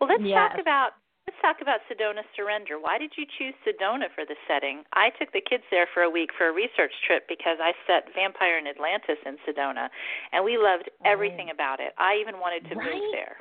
Well, 0.00 0.08
let's 0.08 0.24
Yes. 0.24 0.38
talk 0.38 0.60
about 0.60 0.96
Let's 1.26 1.40
talk 1.40 1.62
about 1.62 1.80
Sedona 1.88 2.20
Surrender. 2.36 2.78
Why 2.78 2.98
did 2.98 3.12
you 3.16 3.24
choose 3.38 3.54
Sedona 3.64 4.12
for 4.14 4.26
the 4.28 4.36
setting? 4.46 4.84
I 4.92 5.08
took 5.18 5.32
the 5.32 5.40
kids 5.40 5.64
there 5.70 5.88
for 5.94 6.02
a 6.02 6.10
week 6.10 6.28
for 6.36 6.48
a 6.48 6.52
research 6.52 6.92
trip 7.06 7.24
because 7.28 7.56
I 7.62 7.72
set 7.86 8.12
Vampire 8.14 8.58
in 8.58 8.66
Atlantis 8.66 9.16
in 9.24 9.38
Sedona, 9.48 9.88
and 10.32 10.44
we 10.44 10.58
loved 10.58 10.90
everything 11.06 11.48
oh. 11.48 11.54
about 11.54 11.80
it. 11.80 11.94
I 11.96 12.20
even 12.20 12.40
wanted 12.40 12.68
to 12.68 12.74
right? 12.76 12.92
move 12.92 13.12
there. 13.12 13.36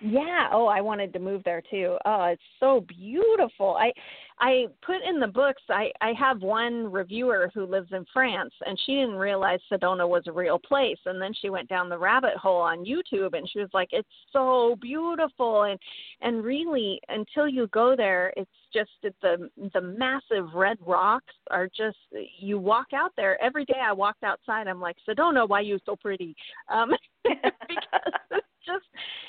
Yeah. 0.00 0.48
Oh, 0.52 0.66
I 0.66 0.80
wanted 0.80 1.12
to 1.14 1.18
move 1.18 1.42
there 1.44 1.62
too. 1.70 1.96
Oh, 2.04 2.24
it's 2.24 2.42
so 2.58 2.84
beautiful. 2.86 3.76
I 3.80 3.92
I 4.40 4.66
put 4.84 5.02
in 5.06 5.20
the 5.20 5.26
books. 5.26 5.62
I 5.68 5.90
I 6.00 6.12
have 6.18 6.40
one 6.42 6.90
reviewer 6.90 7.50
who 7.54 7.66
lives 7.66 7.88
in 7.92 8.06
France, 8.12 8.52
and 8.66 8.78
she 8.84 8.94
didn't 8.94 9.16
realize 9.16 9.60
Sedona 9.70 10.08
was 10.08 10.22
a 10.26 10.32
real 10.32 10.58
place. 10.58 10.98
And 11.06 11.20
then 11.20 11.32
she 11.40 11.50
went 11.50 11.68
down 11.68 11.88
the 11.88 11.98
rabbit 11.98 12.36
hole 12.36 12.62
on 12.62 12.84
YouTube, 12.84 13.36
and 13.36 13.48
she 13.48 13.60
was 13.60 13.68
like, 13.74 13.90
"It's 13.92 14.08
so 14.32 14.76
beautiful." 14.80 15.64
And 15.64 15.78
and 16.22 16.42
really, 16.42 17.00
until 17.08 17.48
you 17.48 17.66
go 17.68 17.94
there, 17.96 18.32
it's 18.36 18.50
just 18.72 18.90
that 19.02 19.14
the 19.20 19.50
the 19.74 19.80
massive 19.80 20.54
red 20.54 20.78
rocks 20.86 21.34
are 21.50 21.68
just. 21.76 21.98
You 22.38 22.58
walk 22.58 22.88
out 22.94 23.12
there 23.16 23.42
every 23.42 23.64
day. 23.66 23.80
I 23.82 23.92
walked 23.92 24.24
outside. 24.24 24.66
I'm 24.66 24.80
like, 24.80 24.96
Sedona, 25.08 25.48
why 25.48 25.60
you 25.60 25.78
so 25.84 25.96
pretty? 25.96 26.34
Um, 26.68 26.90
because 27.24 28.42
just 28.64 28.86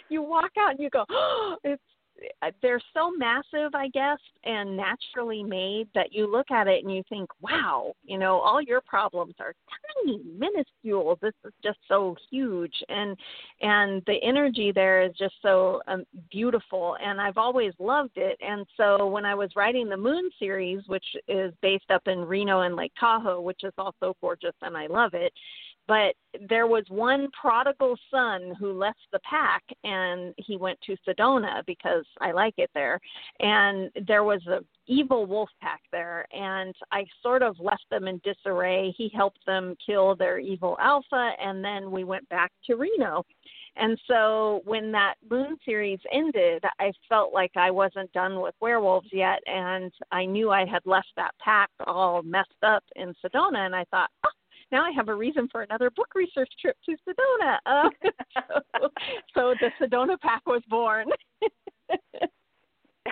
you 0.10 0.22
walk 0.22 0.52
out 0.60 0.72
and 0.72 0.80
you 0.80 0.90
go, 0.90 1.06
oh, 1.10 1.58
it's 1.64 1.82
they're 2.62 2.82
so 2.94 3.12
massive, 3.18 3.74
I 3.74 3.88
guess, 3.90 4.20
and 4.44 4.78
naturally 4.78 5.44
made 5.44 5.88
that 5.96 6.12
you 6.12 6.32
look 6.32 6.52
at 6.52 6.68
it 6.68 6.84
and 6.84 6.94
you 6.94 7.04
think, 7.10 7.30
wow, 7.42 7.94
you 8.04 8.18
know, 8.18 8.40
all 8.40 8.62
your 8.62 8.82
problems 8.82 9.36
are 9.40 9.54
tiny, 10.06 10.22
minuscule. 10.38 11.18
This 11.22 11.34
is 11.46 11.54
just 11.64 11.80
so 11.88 12.16
huge, 12.30 12.74
and 12.90 13.18
and 13.62 14.02
the 14.08 14.18
energy 14.24 14.72
there 14.74 15.04
is 15.04 15.14
just 15.18 15.36
so 15.42 15.82
um, 15.88 16.04
beautiful, 16.32 16.98
and 17.04 17.20
I've 17.20 17.38
always 17.38 17.74
loved 17.80 18.18
it. 18.18 18.38
And 18.42 18.66
so 18.78 19.08
when 19.08 19.26
I 19.26 19.36
was 19.36 19.52
writing 19.56 19.90
the 19.90 19.98
Moon 19.98 20.30
series, 20.40 20.82
which 20.88 21.06
is 21.28 21.54
based 21.62 21.90
up 21.92 22.08
in 22.08 22.20
Reno 22.20 22.62
and 22.62 22.76
Lake 22.76 22.94
Tahoe, 23.00 23.42
which 23.42 23.64
is 23.64 23.74
also 23.78 24.16
gorgeous, 24.22 24.56
and 24.62 24.78
I 24.78 24.88
love 24.88 25.14
it 25.14 25.34
but 25.92 26.16
there 26.48 26.68
was 26.68 26.86
one 26.88 27.28
prodigal 27.40 27.98
son 28.10 28.56
who 28.58 28.72
left 28.72 29.02
the 29.12 29.20
pack 29.30 29.62
and 29.84 30.34
he 30.38 30.56
went 30.56 30.80
to 30.86 30.96
Sedona 31.06 31.66
because 31.68 32.06
I 32.22 32.32
like 32.32 32.54
it 32.56 32.70
there. 32.74 32.98
And 33.42 33.92
there 34.08 34.24
was 34.24 34.40
a 34.48 34.60
evil 34.88 35.26
wolf 35.26 35.50
pack 35.62 35.82
there 35.92 36.26
and 36.32 36.74
I 36.94 37.04
sort 37.22 37.44
of 37.44 37.60
left 37.60 37.84
them 37.92 38.08
in 38.08 38.22
disarray. 38.24 38.96
He 38.98 39.12
helped 39.14 39.46
them 39.46 39.76
kill 39.86 40.16
their 40.16 40.40
evil 40.40 40.78
alpha 40.80 41.32
and 41.44 41.62
then 41.62 41.92
we 41.92 42.06
went 42.06 42.30
back 42.30 42.54
to 42.68 42.78
Reno. 42.78 43.26
And 43.76 44.00
so 44.08 44.62
when 44.64 44.94
that 44.94 45.16
Moon 45.30 45.58
series 45.66 46.00
ended, 46.14 46.64
I 46.80 46.94
felt 47.10 47.34
like 47.34 47.52
I 47.58 47.70
wasn't 47.70 48.14
done 48.14 48.40
with 48.40 48.56
werewolves 48.62 49.10
yet 49.12 49.40
and 49.46 49.92
I 50.10 50.24
knew 50.24 50.52
I 50.52 50.66
had 50.66 50.84
left 50.86 51.10
that 51.18 51.32
pack 51.44 51.70
all 51.86 52.22
messed 52.24 52.64
up 52.64 52.84
in 52.96 53.14
Sedona 53.22 53.66
and 53.66 53.76
I 53.76 53.84
thought, 53.92 54.10
oh, 54.26 54.30
now 54.72 54.84
I 54.84 54.92
have 54.92 55.10
a 55.10 55.16
reason 55.16 55.48
for 55.52 55.62
another 55.62 55.90
book 55.90 56.10
research 56.16 56.50
trip 56.60 56.78
to 56.86 56.96
Sedona. 57.08 57.58
Uh, 57.66 57.90
so, 58.34 58.90
so 59.34 59.56
the 59.60 59.72
Sedona 59.80 60.20
Pack 60.20 60.46
was 60.46 60.62
born. 60.70 61.08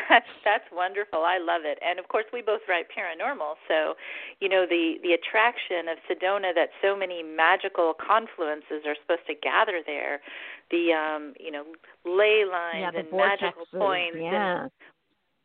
That's 0.08 0.30
that's 0.46 0.66
wonderful. 0.72 1.26
I 1.26 1.40
love 1.40 1.62
it. 1.66 1.80
And 1.82 1.98
of 1.98 2.08
course, 2.10 2.26
we 2.32 2.42
both 2.42 2.62
write 2.70 2.86
paranormal, 2.94 3.56
so 3.68 3.96
you 4.40 4.48
know 4.48 4.66
the 4.70 4.98
the 5.02 5.14
attraction 5.14 5.90
of 5.90 5.98
Sedona 6.06 6.54
that 6.54 6.70
so 6.82 6.96
many 6.96 7.24
magical 7.24 7.94
confluences 7.98 8.86
are 8.86 8.96
supposed 9.02 9.26
to 9.28 9.34
gather 9.42 9.82
there, 9.86 10.22
the 10.70 10.94
um, 10.94 11.34
you 11.40 11.52
know 11.52 11.64
ley 12.06 12.46
lines 12.46 12.94
yeah, 12.94 13.00
and 13.00 13.10
magical 13.12 13.66
points. 13.74 14.18
Yeah. 14.20 14.64
And 14.64 14.72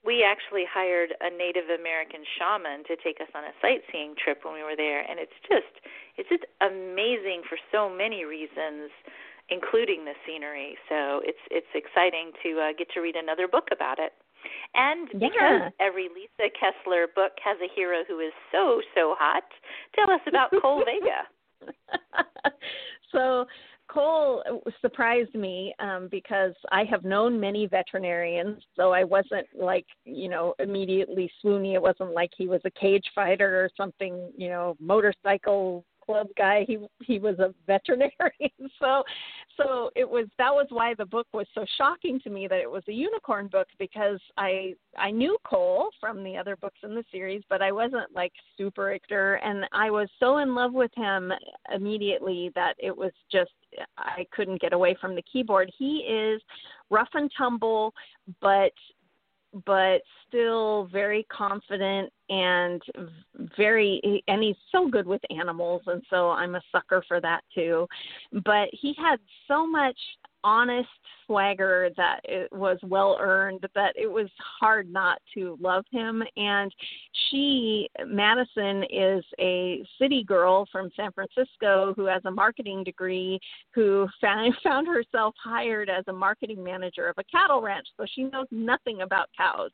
we 0.04 0.22
actually 0.22 0.68
hired 0.68 1.16
a 1.20 1.32
Native 1.32 1.72
American 1.72 2.20
shaman 2.36 2.84
to 2.84 2.94
take 3.00 3.20
us 3.24 3.32
on 3.34 3.44
a 3.44 3.56
sightseeing 3.64 4.14
trip 4.20 4.44
when 4.44 4.52
we 4.52 4.62
were 4.62 4.76
there, 4.76 5.00
and 5.00 5.18
it's 5.18 5.36
just 5.48 5.72
it's 6.16 6.28
just 6.28 6.44
amazing 6.60 7.42
for 7.48 7.56
so 7.72 7.88
many 7.88 8.24
reasons, 8.24 8.92
including 9.48 10.04
the 10.04 10.12
scenery. 10.28 10.76
So 10.88 11.24
it's 11.24 11.40
it's 11.50 11.72
exciting 11.72 12.36
to 12.44 12.50
uh, 12.60 12.72
get 12.76 12.92
to 12.92 13.00
read 13.00 13.16
another 13.16 13.48
book 13.48 13.68
about 13.72 13.98
it. 13.98 14.12
And 14.76 15.08
because 15.08 15.72
yeah. 15.72 15.80
every 15.80 16.12
Lisa 16.12 16.52
Kessler 16.52 17.08
book 17.08 17.32
has 17.40 17.56
a 17.64 17.68
hero 17.72 18.04
who 18.06 18.20
is 18.20 18.32
so 18.52 18.84
so 18.94 19.16
hot, 19.16 19.48
tell 19.96 20.12
us 20.12 20.20
about 20.28 20.52
Cole 20.60 20.84
Vega. 20.84 21.24
so 23.12 23.46
Cole 23.88 24.42
surprised 24.80 25.34
me 25.34 25.74
um, 25.78 26.08
because 26.10 26.54
I 26.72 26.84
have 26.84 27.04
known 27.04 27.38
many 27.38 27.66
veterinarians, 27.66 28.62
so 28.76 28.92
I 28.92 29.04
wasn't 29.04 29.46
like 29.54 29.86
you 30.04 30.28
know 30.28 30.54
immediately 30.58 31.30
swoony. 31.42 31.74
It 31.74 31.82
wasn't 31.82 32.12
like 32.12 32.30
he 32.36 32.48
was 32.48 32.60
a 32.64 32.70
cage 32.70 33.04
fighter 33.14 33.62
or 33.62 33.68
something, 33.76 34.30
you 34.36 34.48
know, 34.48 34.76
motorcycle 34.80 35.84
club 36.04 36.28
guy. 36.36 36.64
He 36.66 36.78
he 37.02 37.18
was 37.18 37.38
a 37.38 37.54
veterinarian, 37.66 38.50
so 38.80 39.02
so 39.56 39.90
it 39.94 40.08
was 40.08 40.26
that 40.38 40.52
was 40.52 40.66
why 40.70 40.94
the 40.94 41.06
book 41.06 41.26
was 41.32 41.46
so 41.54 41.64
shocking 41.76 42.20
to 42.20 42.30
me 42.30 42.46
that 42.48 42.60
it 42.60 42.70
was 42.70 42.82
a 42.88 42.92
unicorn 42.92 43.48
book 43.48 43.68
because 43.78 44.20
I 44.36 44.74
I 44.96 45.10
knew 45.10 45.36
Cole 45.44 45.88
from 46.00 46.22
the 46.22 46.36
other 46.36 46.56
books 46.56 46.78
in 46.82 46.94
the 46.94 47.04
series, 47.10 47.42
but 47.48 47.62
I 47.62 47.72
wasn't 47.72 48.14
like 48.14 48.32
super 48.56 48.84
Richter, 48.86 49.34
and 49.36 49.64
I 49.72 49.90
was 49.90 50.08
so 50.20 50.38
in 50.38 50.54
love 50.54 50.72
with 50.72 50.90
him 50.94 51.32
immediately 51.74 52.50
that 52.54 52.74
it 52.78 52.96
was 52.96 53.12
just 53.30 53.50
I 53.98 54.26
couldn't 54.32 54.60
get 54.60 54.72
away 54.72 54.96
from 55.00 55.14
the 55.14 55.24
keyboard. 55.30 55.70
He 55.76 55.98
is 55.98 56.40
rough 56.90 57.08
and 57.14 57.30
tumble, 57.36 57.94
but 58.40 58.72
but 59.66 60.02
still 60.26 60.88
very 60.92 61.26
confident 61.30 62.12
and 62.28 62.82
very 63.56 64.22
and 64.26 64.42
he's 64.42 64.56
so 64.72 64.88
good 64.88 65.06
with 65.06 65.20
animals 65.30 65.82
and 65.86 66.02
so 66.10 66.30
I'm 66.30 66.54
a 66.54 66.62
sucker 66.72 67.04
for 67.06 67.20
that 67.20 67.42
too. 67.54 67.86
But 68.44 68.68
he 68.72 68.94
had 68.98 69.18
so 69.46 69.66
much 69.66 69.98
honest 70.44 70.88
swagger 71.26 71.88
that 71.96 72.20
it 72.24 72.52
was 72.52 72.78
well 72.82 73.16
earned 73.18 73.66
that 73.74 73.94
it 73.96 74.06
was 74.06 74.28
hard 74.60 74.92
not 74.92 75.18
to 75.32 75.58
love 75.60 75.84
him. 75.90 76.22
And 76.36 76.72
she 77.30 77.88
madison 78.06 78.84
is 78.90 79.24
a 79.40 79.84
city 79.98 80.22
girl 80.24 80.66
from 80.70 80.90
san 80.96 81.10
francisco 81.12 81.94
who 81.96 82.04
has 82.04 82.22
a 82.26 82.30
marketing 82.30 82.84
degree 82.84 83.40
who 83.74 84.06
found 84.20 84.54
found 84.62 84.86
herself 84.86 85.34
hired 85.42 85.88
as 85.88 86.04
a 86.08 86.12
marketing 86.12 86.62
manager 86.62 87.08
of 87.08 87.16
a 87.18 87.24
cattle 87.24 87.62
ranch 87.62 87.86
so 87.96 88.04
she 88.14 88.24
knows 88.24 88.46
nothing 88.50 89.02
about 89.02 89.28
cows. 89.36 89.70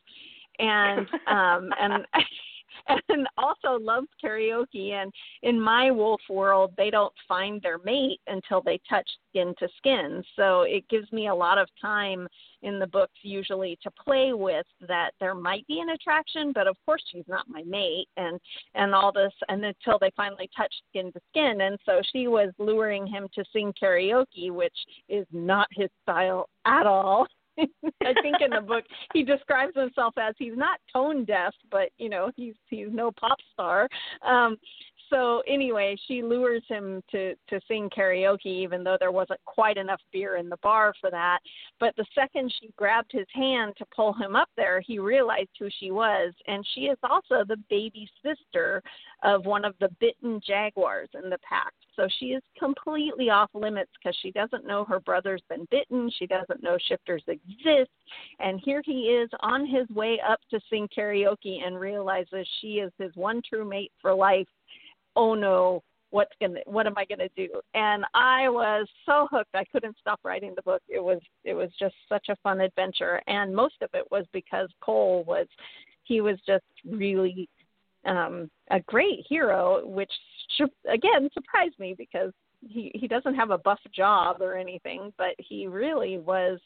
And 0.58 1.06
um 1.26 1.70
and 1.80 2.06
and 3.08 3.26
also 3.36 3.82
loves 3.82 4.08
karaoke. 4.22 4.92
And 4.92 5.12
in 5.42 5.60
my 5.60 5.90
wolf 5.90 6.20
world, 6.28 6.72
they 6.76 6.90
don't 6.90 7.12
find 7.28 7.60
their 7.62 7.78
mate 7.78 8.20
until 8.26 8.60
they 8.62 8.80
touch 8.88 9.08
skin 9.30 9.54
to 9.58 9.68
skin. 9.78 10.22
So 10.36 10.62
it 10.62 10.88
gives 10.88 11.10
me 11.12 11.28
a 11.28 11.34
lot 11.34 11.58
of 11.58 11.68
time 11.80 12.28
in 12.62 12.78
the 12.78 12.86
books 12.86 13.14
usually 13.22 13.78
to 13.82 13.90
play 13.90 14.32
with 14.32 14.66
that 14.86 15.12
there 15.18 15.34
might 15.34 15.66
be 15.66 15.80
an 15.80 15.90
attraction, 15.90 16.52
but 16.54 16.66
of 16.66 16.76
course 16.84 17.02
she's 17.10 17.24
not 17.26 17.48
my 17.48 17.62
mate 17.62 18.08
and 18.16 18.38
and 18.74 18.94
all 18.94 19.12
this 19.12 19.32
and 19.48 19.64
until 19.64 19.98
they 19.98 20.10
finally 20.16 20.48
touch 20.56 20.72
skin 20.90 21.12
to 21.12 21.20
skin. 21.30 21.62
And 21.62 21.78
so 21.86 22.00
she 22.12 22.28
was 22.28 22.50
luring 22.58 23.06
him 23.06 23.28
to 23.34 23.44
sing 23.52 23.72
karaoke, 23.80 24.50
which 24.50 24.76
is 25.08 25.26
not 25.32 25.68
his 25.72 25.88
style 26.02 26.48
at 26.66 26.86
all. 26.86 27.26
I 27.58 28.14
think 28.22 28.36
in 28.40 28.50
the 28.50 28.60
book 28.60 28.84
he 29.12 29.22
describes 29.22 29.76
himself 29.76 30.14
as 30.18 30.34
he's 30.38 30.56
not 30.56 30.80
tone 30.92 31.24
deaf, 31.24 31.54
but 31.70 31.90
you 31.98 32.08
know 32.08 32.30
he's 32.36 32.54
he's 32.68 32.88
no 32.90 33.10
pop 33.12 33.38
star. 33.52 33.88
Um, 34.26 34.56
so 35.10 35.42
anyway, 35.46 35.96
she 36.06 36.22
lures 36.22 36.62
him 36.68 37.02
to 37.10 37.34
to 37.48 37.60
sing 37.68 37.90
karaoke, 37.96 38.46
even 38.46 38.84
though 38.84 38.96
there 38.98 39.12
wasn't 39.12 39.40
quite 39.44 39.76
enough 39.76 40.00
beer 40.12 40.36
in 40.36 40.48
the 40.48 40.56
bar 40.58 40.94
for 41.00 41.10
that. 41.10 41.40
But 41.78 41.94
the 41.96 42.06
second 42.14 42.52
she 42.60 42.70
grabbed 42.76 43.10
his 43.12 43.26
hand 43.34 43.74
to 43.78 43.84
pull 43.94 44.12
him 44.12 44.36
up 44.36 44.48
there, 44.56 44.80
he 44.80 44.98
realized 44.98 45.50
who 45.58 45.68
she 45.78 45.90
was, 45.90 46.32
and 46.46 46.64
she 46.74 46.82
is 46.82 46.98
also 47.02 47.44
the 47.44 47.62
baby 47.68 48.08
sister 48.24 48.82
of 49.22 49.44
one 49.44 49.64
of 49.64 49.74
the 49.80 49.90
bitten 50.00 50.40
jaguars 50.46 51.08
in 51.22 51.28
the 51.28 51.38
pack. 51.38 51.72
So 51.96 52.08
she 52.18 52.26
is 52.26 52.42
completely 52.58 53.28
off 53.30 53.50
limits 53.52 53.90
because 53.98 54.16
she 54.22 54.30
doesn't 54.30 54.66
know 54.66 54.84
her 54.84 55.00
brother's 55.00 55.42
been 55.50 55.66
bitten. 55.70 56.10
She 56.18 56.26
doesn't 56.26 56.62
know 56.62 56.78
shifters 56.88 57.22
exist. 57.26 57.90
And 58.38 58.60
here 58.64 58.82
he 58.84 59.08
is 59.08 59.28
on 59.40 59.66
his 59.66 59.88
way 59.90 60.20
up 60.26 60.38
to 60.50 60.60
sing 60.70 60.88
karaoke 60.96 61.66
and 61.66 61.78
realizes 61.78 62.46
she 62.60 62.74
is 62.74 62.92
his 62.98 63.14
one 63.16 63.42
true 63.46 63.68
mate 63.68 63.92
for 64.00 64.14
life 64.14 64.46
oh 65.16 65.34
no, 65.34 65.82
what's 66.10 66.32
gonna 66.40 66.60
what 66.66 66.86
am 66.86 66.94
I 66.96 67.04
gonna 67.04 67.28
do? 67.36 67.48
And 67.74 68.04
I 68.14 68.48
was 68.48 68.86
so 69.06 69.28
hooked 69.30 69.54
I 69.54 69.64
couldn't 69.64 69.96
stop 70.00 70.20
writing 70.24 70.54
the 70.54 70.62
book. 70.62 70.82
It 70.88 71.02
was 71.02 71.20
it 71.44 71.54
was 71.54 71.70
just 71.78 71.94
such 72.08 72.26
a 72.28 72.36
fun 72.42 72.60
adventure 72.60 73.20
and 73.26 73.54
most 73.54 73.76
of 73.82 73.90
it 73.94 74.04
was 74.10 74.26
because 74.32 74.68
Cole 74.80 75.24
was 75.26 75.46
he 76.04 76.20
was 76.20 76.38
just 76.46 76.64
really 76.84 77.48
um 78.06 78.50
a 78.70 78.80
great 78.80 79.24
hero 79.28 79.86
which 79.86 80.12
again 80.88 81.28
surprised 81.34 81.78
me 81.78 81.94
because 81.96 82.32
he 82.60 82.90
he 82.94 83.06
doesn't 83.06 83.34
have 83.34 83.50
a 83.50 83.58
buff 83.58 83.80
job 83.94 84.40
or 84.40 84.56
anything 84.56 85.12
but 85.16 85.34
he 85.38 85.66
really 85.66 86.18
was 86.18 86.58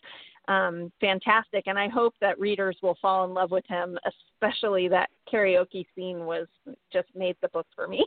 um, 0.49 0.93
fantastic. 1.01 1.65
And 1.67 1.79
I 1.79 1.89
hope 1.89 2.15
that 2.21 2.39
readers 2.39 2.77
will 2.83 2.99
fall 3.01 3.25
in 3.25 3.35
love 3.35 3.51
with 3.51 3.65
him, 3.67 3.99
especially 4.43 4.89
that 4.89 5.11
karaoke 5.33 5.87
scene 5.95 6.27
was 6.27 6.47
just 6.93 7.09
made 7.15 7.37
the 7.41 7.49
book 7.49 7.67
for 7.75 7.89
me. 7.89 8.05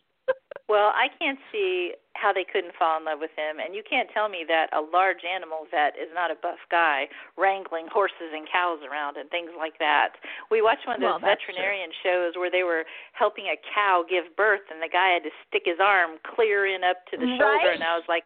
Well, 0.68 0.92
I 0.92 1.08
can't 1.20 1.40
see 1.52 1.96
how 2.18 2.34
they 2.34 2.44
couldn't 2.44 2.74
fall 2.76 2.98
in 2.98 3.06
love 3.06 3.22
with 3.22 3.32
him, 3.38 3.62
and 3.62 3.72
you 3.78 3.86
can't 3.86 4.10
tell 4.12 4.28
me 4.28 4.44
that 4.50 4.68
a 4.74 4.82
large 4.82 5.22
animal 5.24 5.70
vet 5.70 5.94
is 5.96 6.10
not 6.12 6.34
a 6.34 6.36
buff 6.36 6.60
guy 6.68 7.08
wrangling 7.38 7.88
horses 7.88 8.34
and 8.34 8.50
cows 8.50 8.82
around 8.84 9.16
and 9.16 9.30
things 9.30 9.54
like 9.54 9.78
that. 9.78 10.18
We 10.50 10.66
watched 10.66 10.90
one 10.90 10.98
of 10.98 11.06
those 11.06 11.22
well, 11.22 11.32
veterinarian 11.38 11.94
true. 12.02 12.04
shows 12.04 12.32
where 12.36 12.50
they 12.50 12.66
were 12.66 12.84
helping 13.14 13.48
a 13.48 13.58
cow 13.70 14.04
give 14.04 14.34
birth, 14.36 14.66
and 14.74 14.82
the 14.82 14.92
guy 14.92 15.16
had 15.16 15.24
to 15.24 15.34
stick 15.48 15.70
his 15.70 15.80
arm 15.80 16.18
clear 16.26 16.68
in 16.68 16.84
up 16.84 17.06
to 17.14 17.16
the 17.16 17.30
right? 17.30 17.40
shoulder, 17.40 17.72
and 17.72 17.86
I 17.86 17.96
was 17.96 18.08
like, 18.10 18.26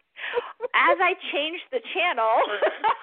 as 0.74 0.96
I 0.98 1.14
changed 1.30 1.68
the 1.70 1.84
channel, 1.94 2.42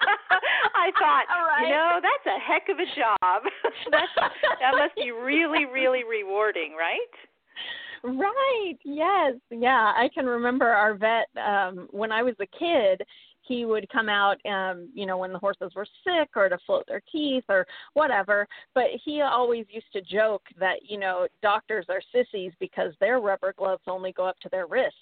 I 0.76 0.92
thought, 0.98 1.26
right. 1.30 1.64
you 1.64 1.70
know, 1.70 2.02
that's 2.02 2.28
a 2.28 2.40
heck 2.42 2.68
of 2.68 2.82
a 2.82 2.90
job. 2.98 3.40
that 3.94 4.74
must 4.74 4.96
be 5.00 5.12
really, 5.12 5.64
really 5.64 6.04
rewarding, 6.04 6.74
right? 6.74 7.14
Right. 8.04 8.76
Yes. 8.84 9.36
Yeah. 9.50 9.94
I 9.96 10.10
can 10.14 10.26
remember 10.26 10.68
our 10.68 10.96
vet 10.96 11.28
um 11.38 11.88
when 11.92 12.12
I 12.12 12.24
was 12.24 12.36
a 12.40 12.48
kid, 12.58 13.02
he 13.42 13.66
would 13.66 13.90
come 13.90 14.10
out 14.10 14.38
um, 14.46 14.90
you 14.94 15.06
know, 15.06 15.18
when 15.18 15.34
the 15.34 15.40
horses 15.40 15.72
were 15.76 15.88
sick 16.04 16.30
or 16.36 16.50
to 16.50 16.58
float 16.66 16.86
their 16.88 17.02
teeth 17.12 17.44
or 17.50 17.66
whatever. 17.94 18.48
But 18.76 18.86
he 19.04 19.22
always 19.22 19.66
used 19.70 19.92
to 19.94 20.02
joke 20.02 20.44
that, 20.60 20.78
you 20.88 21.00
know, 21.00 21.28
doctors 21.42 21.86
are 21.90 22.02
sissies 22.14 22.54
because 22.60 22.94
their 23.00 23.20
rubber 23.20 23.54
gloves 23.58 23.84
only 23.88 24.12
go 24.14 24.26
up 24.26 24.40
to 24.42 24.50
their 24.50 24.68
wrist. 24.68 24.96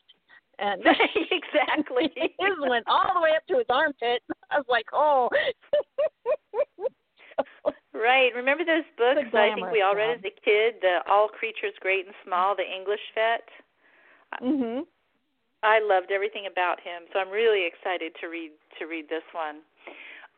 And 0.60 0.82
exactly. 1.32 2.12
his 2.16 2.58
went 2.60 2.86
all 2.88 3.14
the 3.14 3.22
way 3.22 3.32
up 3.36 3.46
to 3.50 3.58
his 3.58 3.68
armpit. 3.70 4.24
I 4.50 4.58
was 4.58 4.66
like, 4.70 4.88
oh 4.94 5.30
Right. 7.94 8.32
Remember 8.48 8.64
those 8.64 8.88
books 8.96 9.28
I 9.36 9.52
think 9.60 9.76
we 9.76 9.84
all 9.84 9.92
read 9.92 10.24
as 10.24 10.24
a 10.24 10.32
kid, 10.32 10.80
the 10.80 11.04
All 11.12 11.28
Creatures 11.28 11.76
Great 11.84 12.08
and 12.08 12.16
Small, 12.24 12.56
the 12.56 12.64
English 12.64 13.04
Vet? 13.14 13.44
Mhm. 14.40 14.88
I 15.64 15.80
loved 15.80 16.12
everything 16.12 16.46
about 16.46 16.80
him, 16.80 17.04
so 17.12 17.20
I'm 17.20 17.30
really 17.30 17.66
excited 17.66 18.16
to 18.22 18.30
read 18.30 18.54
to 18.80 18.88
read 18.88 19.10
this 19.10 19.26
one. 19.34 19.66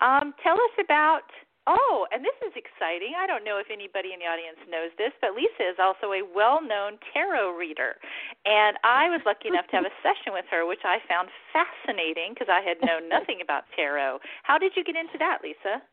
Um, 0.01 0.33
tell 0.41 0.59
us 0.59 0.71
about 0.79 1.29
Oh, 1.67 2.07
and 2.11 2.25
this 2.25 2.33
is 2.41 2.55
exciting. 2.55 3.13
I 3.13 3.27
don't 3.27 3.43
know 3.43 3.59
if 3.59 3.69
anybody 3.69 4.13
in 4.13 4.19
the 4.19 4.25
audience 4.25 4.57
knows 4.67 4.89
this, 4.97 5.13
but 5.21 5.35
Lisa 5.35 5.69
is 5.69 5.77
also 5.77 6.13
a 6.13 6.23
well-known 6.23 6.97
tarot 7.13 7.51
reader. 7.51 7.99
And 8.45 8.79
I 8.83 9.07
was 9.09 9.21
lucky 9.23 9.49
enough 9.49 9.67
to 9.67 9.75
have 9.75 9.85
a 9.85 9.93
session 10.01 10.33
with 10.33 10.45
her, 10.49 10.65
which 10.65 10.83
I 10.83 10.97
found 11.07 11.29
fascinating 11.53 12.33
because 12.33 12.49
I 12.49 12.61
had 12.61 12.81
known 12.81 13.07
nothing 13.07 13.41
about 13.41 13.69
tarot. 13.75 14.19
How 14.41 14.57
did 14.57 14.75
you 14.75 14.83
get 14.83 14.95
into 14.95 15.19
that, 15.19 15.43
Lisa? 15.43 15.83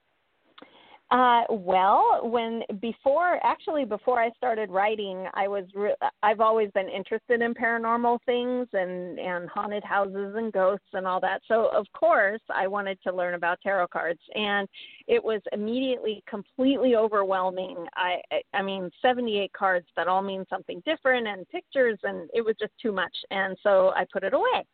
Uh, 1.13 1.43
well, 1.51 2.21
when 2.25 2.65
before 2.81 3.39
actually 3.45 3.85
before 3.85 4.21
I 4.21 4.31
started 4.37 4.71
writing, 4.71 5.27
I 5.35 5.47
was 5.47 5.65
re- 5.73 5.95
I've 6.25 6.41
always 6.41 6.69
been 6.73 6.89
interested 6.89 7.41
in 7.43 7.55
paranormal 7.55 8.19
things 8.27 8.67
and 8.73 9.17
and 9.21 9.49
haunted 9.49 9.85
houses 9.85 10.35
and 10.37 10.53
ghosts 10.53 10.89
and 10.95 11.07
all 11.07 11.21
that. 11.21 11.43
So 11.47 11.71
of 11.73 11.87
course 11.93 12.41
I 12.53 12.67
wanted 12.67 12.99
to 13.05 13.15
learn 13.15 13.35
about 13.35 13.61
tarot 13.63 13.87
cards, 13.89 14.19
and 14.35 14.69
it 15.07 15.23
was 15.23 15.41
immediately 15.53 16.25
completely 16.29 16.97
overwhelming. 16.97 17.87
I 17.95 18.17
I 18.53 18.63
mean 18.63 18.91
78 19.01 19.53
cards 19.53 19.87
that 19.97 20.09
all 20.09 20.23
mean 20.23 20.45
something 20.51 20.83
different 20.85 21.29
and 21.29 21.49
pictures, 21.51 22.01
and 22.03 22.29
it 22.35 22.45
was 22.45 22.57
just 22.59 22.73
too 22.83 22.91
much, 22.91 23.17
and 23.31 23.57
so 23.63 23.91
I 23.95 24.07
put 24.13 24.25
it 24.25 24.35
away. 24.35 24.65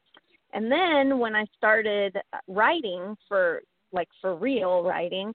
And 0.54 0.72
then 0.72 1.18
when 1.18 1.36
I 1.36 1.44
started 1.58 2.16
writing 2.48 3.16
for 3.28 3.60
like 3.92 4.08
for 4.22 4.34
real 4.34 4.82
writing, 4.82 5.34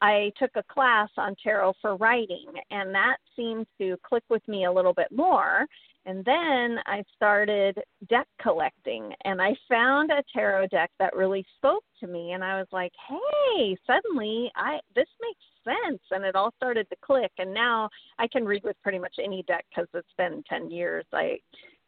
I 0.00 0.32
took 0.38 0.50
a 0.56 0.62
class 0.62 1.08
on 1.16 1.34
tarot 1.42 1.74
for 1.80 1.96
writing, 1.96 2.46
and 2.70 2.94
that 2.94 3.16
seemed 3.34 3.66
to 3.78 3.96
click 4.02 4.24
with 4.28 4.46
me 4.46 4.66
a 4.66 4.72
little 4.72 4.92
bit 4.92 5.10
more. 5.10 5.66
And 6.04 6.24
then 6.24 6.78
I 6.86 7.02
started 7.16 7.82
deck 8.08 8.28
collecting, 8.40 9.12
and 9.24 9.42
I 9.42 9.56
found 9.68 10.12
a 10.12 10.22
tarot 10.32 10.68
deck 10.68 10.90
that 11.00 11.16
really 11.16 11.44
spoke 11.56 11.82
to 12.00 12.06
me. 12.06 12.32
And 12.32 12.44
I 12.44 12.58
was 12.58 12.68
like, 12.70 12.92
"Hey, 13.08 13.76
suddenly 13.86 14.52
I 14.54 14.80
this 14.94 15.08
makes 15.20 15.44
sense," 15.64 16.02
and 16.12 16.24
it 16.24 16.36
all 16.36 16.52
started 16.56 16.88
to 16.90 16.96
click. 16.96 17.32
And 17.38 17.52
now 17.52 17.90
I 18.18 18.28
can 18.28 18.44
read 18.44 18.62
with 18.62 18.80
pretty 18.82 19.00
much 19.00 19.18
any 19.18 19.42
deck 19.44 19.66
because 19.70 19.88
it's 19.94 20.12
been 20.16 20.44
ten 20.44 20.70
years. 20.70 21.04
I 21.12 21.40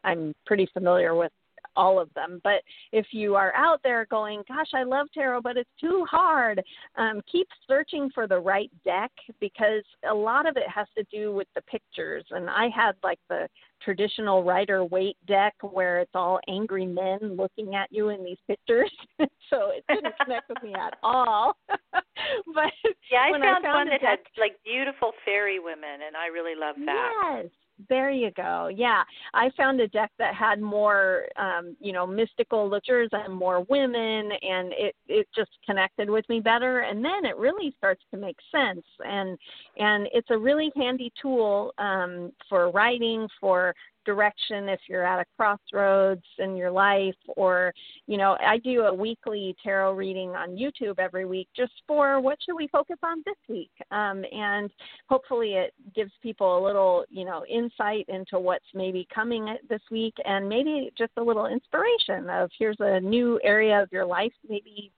I'm 0.03 0.33
pretty 0.45 0.65
familiar 0.73 1.15
with 1.15 1.31
all 1.75 1.99
of 1.99 2.13
them. 2.13 2.41
But 2.43 2.61
if 2.91 3.07
you 3.11 3.35
are 3.35 3.53
out 3.55 3.79
there 3.83 4.05
going, 4.09 4.43
gosh, 4.47 4.69
I 4.73 4.83
love 4.83 5.07
tarot, 5.13 5.41
but 5.41 5.57
it's 5.57 5.69
too 5.79 6.05
hard, 6.09 6.61
um, 6.97 7.21
keep 7.31 7.47
searching 7.67 8.09
for 8.13 8.27
the 8.27 8.39
right 8.39 8.71
deck 8.83 9.11
because 9.39 9.83
a 10.09 10.13
lot 10.13 10.47
of 10.47 10.57
it 10.57 10.67
has 10.73 10.87
to 10.97 11.03
do 11.11 11.33
with 11.33 11.47
the 11.55 11.61
pictures. 11.63 12.25
And 12.31 12.49
I 12.49 12.69
had 12.75 12.93
like 13.03 13.19
the 13.29 13.47
traditional 13.81 14.43
Rider 14.43 14.83
Waite 14.83 15.17
deck 15.27 15.55
where 15.61 15.99
it's 15.99 16.11
all 16.13 16.39
angry 16.47 16.85
men 16.85 17.19
looking 17.21 17.75
at 17.75 17.87
you 17.91 18.09
in 18.09 18.23
these 18.23 18.37
pictures. 18.47 18.91
so 19.49 19.71
it 19.71 19.83
didn't 19.87 20.13
connect 20.23 20.49
with 20.49 20.61
me 20.63 20.73
at 20.73 20.97
all. 21.03 21.55
but 21.93 22.73
yeah, 23.11 23.27
I 23.27 23.31
found, 23.31 23.43
I 23.43 23.53
found 23.53 23.63
one 23.63 23.89
that 23.89 24.01
deck, 24.01 24.19
had 24.35 24.41
like 24.41 24.55
beautiful 24.63 25.11
fairy 25.25 25.59
women, 25.59 26.05
and 26.05 26.15
I 26.15 26.27
really 26.27 26.55
love 26.59 26.75
that. 26.85 27.41
Yes, 27.43 27.45
there 27.87 28.11
you 28.11 28.31
go. 28.31 28.69
Yeah, 28.73 29.03
I 29.33 29.49
found 29.55 29.79
a 29.79 29.87
deck 29.87 30.11
that 30.19 30.35
had 30.35 30.61
more, 30.61 31.25
um, 31.37 31.77
you 31.79 31.93
know, 31.93 32.05
mystical 32.05 32.69
lookers 32.69 33.09
and 33.11 33.33
more 33.33 33.61
women, 33.61 34.31
and 34.41 34.73
it 34.73 34.95
it 35.07 35.27
just 35.35 35.51
connected 35.65 36.09
with 36.09 36.27
me 36.27 36.41
better. 36.41 36.81
And 36.81 37.03
then 37.03 37.25
it 37.25 37.37
really 37.37 37.73
starts 37.77 38.03
to 38.11 38.17
make 38.17 38.37
sense, 38.51 38.85
and 39.05 39.37
and 39.77 40.09
it's 40.13 40.29
a 40.29 40.37
really 40.37 40.71
handy 40.75 41.13
tool 41.21 41.73
um, 41.77 42.31
for 42.49 42.71
writing, 42.71 43.27
for 43.39 43.73
direction 44.09 44.69
if 44.69 44.79
you're 44.87 45.05
at 45.05 45.19
a 45.19 45.25
crossroads 45.37 46.23
in 46.39 46.55
your 46.55 46.71
life 46.71 47.21
or 47.35 47.71
you 48.07 48.17
know 48.17 48.35
i 48.45 48.57
do 48.57 48.81
a 48.81 48.93
weekly 48.93 49.55
tarot 49.63 49.93
reading 49.93 50.29
on 50.31 50.57
youtube 50.57 50.97
every 50.97 51.25
week 51.25 51.47
just 51.55 51.73
for 51.87 52.19
what 52.19 52.37
should 52.43 52.55
we 52.55 52.67
focus 52.67 52.97
on 53.03 53.21
this 53.25 53.35
week? 53.47 53.71
Um, 53.91 54.23
and 54.31 54.69
hopefully 55.07 55.53
it 55.53 55.73
gives 55.95 56.11
people 56.21 56.57
a 56.57 56.63
little 56.63 57.05
you 57.09 57.25
know 57.25 57.45
insight 57.45 58.05
into 58.07 58.39
what's 58.39 58.65
maybe 58.73 59.07
coming 59.13 59.55
this 59.69 59.81
week 59.91 60.15
and 60.25 60.47
maybe 60.47 60.91
just 60.97 61.11
a 61.17 61.23
little 61.23 61.47
inspiration 61.47 62.29
of 62.29 62.49
here's 62.57 62.77
a 62.79 62.99
new 62.99 63.39
area 63.43 63.81
of 63.81 63.89
your 63.91 64.05
life 64.05 64.33
maybe 64.47 64.91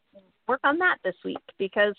work 0.48 0.62
on 0.64 0.78
that 0.78 0.98
this 1.04 1.16
week 1.24 1.38
because 1.58 1.96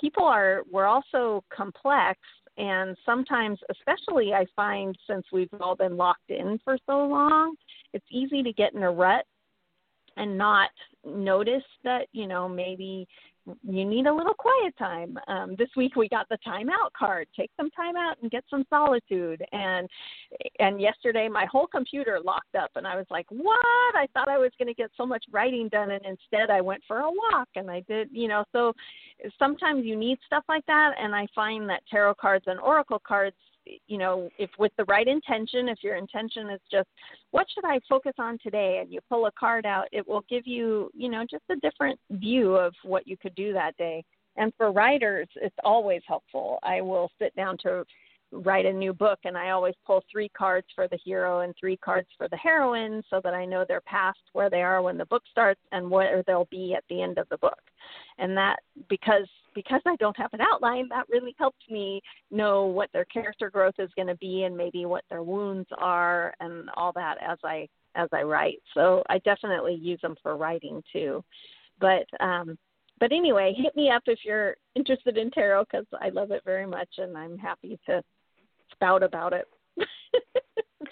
people 0.00 0.24
are 0.24 0.62
we're 0.70 0.86
also 0.86 1.44
complex 1.54 2.18
and 2.56 2.96
sometimes, 3.04 3.58
especially 3.70 4.32
I 4.32 4.46
find 4.54 4.96
since 5.08 5.24
we've 5.32 5.48
all 5.60 5.74
been 5.74 5.96
locked 5.96 6.30
in 6.30 6.58
for 6.64 6.78
so 6.86 7.06
long, 7.06 7.56
it's 7.92 8.06
easy 8.10 8.42
to 8.42 8.52
get 8.52 8.74
in 8.74 8.82
a 8.82 8.90
rut 8.90 9.24
and 10.16 10.38
not 10.38 10.70
notice 11.04 11.64
that, 11.82 12.06
you 12.12 12.26
know, 12.26 12.48
maybe 12.48 13.08
you 13.62 13.84
need 13.84 14.06
a 14.06 14.14
little 14.14 14.34
quiet 14.34 14.76
time. 14.78 15.18
Um, 15.28 15.54
this 15.58 15.68
week 15.76 15.96
we 15.96 16.08
got 16.08 16.28
the 16.28 16.38
timeout 16.46 16.92
card. 16.96 17.26
Take 17.36 17.50
some 17.56 17.70
time 17.70 17.96
out 17.96 18.16
and 18.22 18.30
get 18.30 18.44
some 18.48 18.64
solitude. 18.70 19.42
And 19.52 19.88
and 20.58 20.80
yesterday 20.80 21.28
my 21.28 21.46
whole 21.50 21.66
computer 21.66 22.18
locked 22.24 22.54
up, 22.54 22.70
and 22.76 22.86
I 22.86 22.96
was 22.96 23.06
like, 23.10 23.26
"What? 23.30 23.94
I 23.94 24.06
thought 24.14 24.28
I 24.28 24.38
was 24.38 24.50
going 24.58 24.68
to 24.68 24.74
get 24.74 24.90
so 24.96 25.04
much 25.04 25.24
writing 25.30 25.68
done, 25.68 25.90
and 25.90 26.04
instead 26.04 26.50
I 26.50 26.60
went 26.60 26.82
for 26.86 27.00
a 27.00 27.10
walk 27.10 27.48
and 27.56 27.70
I 27.70 27.80
did, 27.88 28.08
you 28.12 28.28
know." 28.28 28.44
So 28.52 28.72
sometimes 29.38 29.84
you 29.84 29.96
need 29.96 30.18
stuff 30.26 30.44
like 30.48 30.64
that, 30.66 30.92
and 30.98 31.14
I 31.14 31.26
find 31.34 31.68
that 31.68 31.82
tarot 31.90 32.14
cards 32.14 32.44
and 32.46 32.60
oracle 32.60 33.02
cards 33.06 33.36
you 33.86 33.98
know, 33.98 34.28
if 34.38 34.50
with 34.58 34.72
the 34.76 34.84
right 34.84 35.06
intention, 35.06 35.68
if 35.68 35.78
your 35.82 35.96
intention 35.96 36.50
is 36.50 36.60
just, 36.70 36.88
what 37.30 37.46
should 37.54 37.64
I 37.64 37.80
focus 37.88 38.14
on 38.18 38.38
today? 38.42 38.78
And 38.80 38.92
you 38.92 39.00
pull 39.08 39.26
a 39.26 39.32
card 39.32 39.66
out, 39.66 39.86
it 39.92 40.06
will 40.06 40.24
give 40.28 40.46
you, 40.46 40.90
you 40.94 41.08
know, 41.08 41.24
just 41.30 41.44
a 41.50 41.56
different 41.56 41.98
view 42.10 42.54
of 42.54 42.74
what 42.82 43.06
you 43.06 43.16
could 43.16 43.34
do 43.34 43.52
that 43.52 43.76
day. 43.76 44.04
And 44.36 44.52
for 44.56 44.72
writers, 44.72 45.28
it's 45.36 45.56
always 45.64 46.02
helpful. 46.06 46.58
I 46.62 46.80
will 46.80 47.10
sit 47.20 47.34
down 47.36 47.56
to 47.62 47.84
write 48.34 48.66
a 48.66 48.72
new 48.72 48.92
book 48.92 49.18
and 49.24 49.36
I 49.36 49.50
always 49.50 49.74
pull 49.86 50.02
three 50.10 50.28
cards 50.30 50.66
for 50.74 50.88
the 50.88 50.98
hero 51.04 51.40
and 51.40 51.54
three 51.58 51.76
cards 51.76 52.08
for 52.18 52.28
the 52.28 52.36
heroine 52.36 53.02
so 53.08 53.20
that 53.22 53.34
I 53.34 53.44
know 53.44 53.64
their 53.66 53.80
past, 53.82 54.18
where 54.32 54.50
they 54.50 54.62
are 54.62 54.82
when 54.82 54.98
the 54.98 55.06
book 55.06 55.22
starts 55.30 55.60
and 55.72 55.90
where 55.90 56.22
they'll 56.26 56.48
be 56.50 56.74
at 56.74 56.84
the 56.88 57.02
end 57.02 57.18
of 57.18 57.28
the 57.28 57.38
book. 57.38 57.60
And 58.18 58.36
that 58.36 58.56
because 58.88 59.28
because 59.54 59.82
I 59.86 59.94
don't 59.96 60.16
have 60.16 60.32
an 60.32 60.40
outline, 60.40 60.88
that 60.88 61.08
really 61.08 61.34
helps 61.38 61.60
me 61.70 62.02
know 62.30 62.66
what 62.66 62.90
their 62.92 63.04
character 63.04 63.50
growth 63.50 63.74
is 63.78 63.90
going 63.94 64.08
to 64.08 64.16
be 64.16 64.42
and 64.42 64.56
maybe 64.56 64.84
what 64.84 65.04
their 65.08 65.22
wounds 65.22 65.68
are 65.78 66.34
and 66.40 66.68
all 66.76 66.92
that 66.94 67.16
as 67.22 67.38
I 67.44 67.68
as 67.94 68.08
I 68.12 68.22
write. 68.22 68.60
So 68.74 69.02
I 69.08 69.18
definitely 69.18 69.74
use 69.74 70.00
them 70.02 70.16
for 70.22 70.36
writing 70.36 70.82
too. 70.92 71.22
But 71.80 72.06
um 72.20 72.58
but 73.00 73.12
anyway, 73.12 73.54
hit 73.56 73.74
me 73.74 73.90
up 73.90 74.04
if 74.06 74.20
you're 74.24 74.56
interested 74.76 75.18
in 75.18 75.30
tarot 75.30 75.64
because 75.64 75.86
I 76.00 76.10
love 76.10 76.30
it 76.30 76.42
very 76.44 76.66
much 76.66 76.88
and 76.98 77.16
I'm 77.16 77.36
happy 77.36 77.78
to 77.86 78.02
spout 78.74 79.02
about 79.02 79.32
it. 79.32 79.48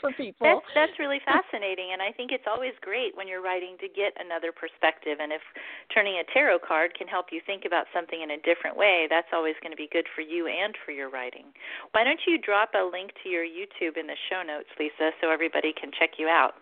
for 0.03 0.12
people. 0.18 0.42
That's 0.42 0.66
that's 0.75 0.99
really 0.99 1.23
fascinating, 1.25 1.95
and 1.95 2.03
I 2.03 2.11
think 2.11 2.35
it's 2.35 2.51
always 2.51 2.75
great 2.83 3.16
when 3.16 3.31
you're 3.31 3.40
writing 3.40 3.79
to 3.79 3.88
get 3.88 4.12
another 4.18 4.51
perspective. 4.51 5.23
And 5.23 5.31
if 5.33 5.40
turning 5.95 6.18
a 6.18 6.27
tarot 6.35 6.66
card 6.66 6.92
can 6.99 7.07
help 7.07 7.31
you 7.31 7.40
think 7.47 7.64
about 7.64 7.87
something 7.95 8.21
in 8.21 8.35
a 8.35 8.42
different 8.42 8.77
way, 8.77 9.07
that's 9.09 9.31
always 9.33 9.55
going 9.62 9.71
to 9.71 9.79
be 9.79 9.88
good 9.88 10.11
for 10.12 10.21
you 10.21 10.51
and 10.51 10.75
for 10.85 10.90
your 10.90 11.09
writing. 11.09 11.55
Why 11.95 12.05
don't 12.05 12.21
you 12.27 12.37
drop 12.37 12.75
a 12.75 12.83
link 12.83 13.14
to 13.23 13.31
your 13.31 13.47
YouTube 13.47 13.97
in 13.97 14.11
the 14.11 14.18
show 14.29 14.42
notes, 14.42 14.68
Lisa, 14.77 15.14
so 15.23 15.31
everybody 15.31 15.73
can 15.73 15.95
check 15.95 16.18
you 16.18 16.27
out? 16.27 16.59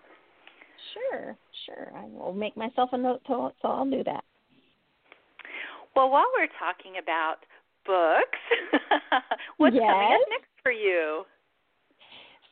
Sure, 0.93 1.37
sure. 1.67 1.93
I 1.97 2.05
will 2.13 2.37
make 2.37 2.57
myself 2.57 2.91
a 2.93 2.99
note, 2.99 3.25
to, 3.27 3.51
so 3.61 3.69
I'll 3.69 3.89
do 3.89 4.05
that. 4.05 4.25
Well, 5.97 6.11
while 6.11 6.29
we're 6.39 6.53
talking 6.59 7.03
about 7.03 7.43
books, 7.85 8.39
what's 9.57 9.75
yes. 9.75 9.83
coming 9.83 10.13
up 10.13 10.21
next 10.31 10.51
for 10.63 10.73
you? 10.73 11.25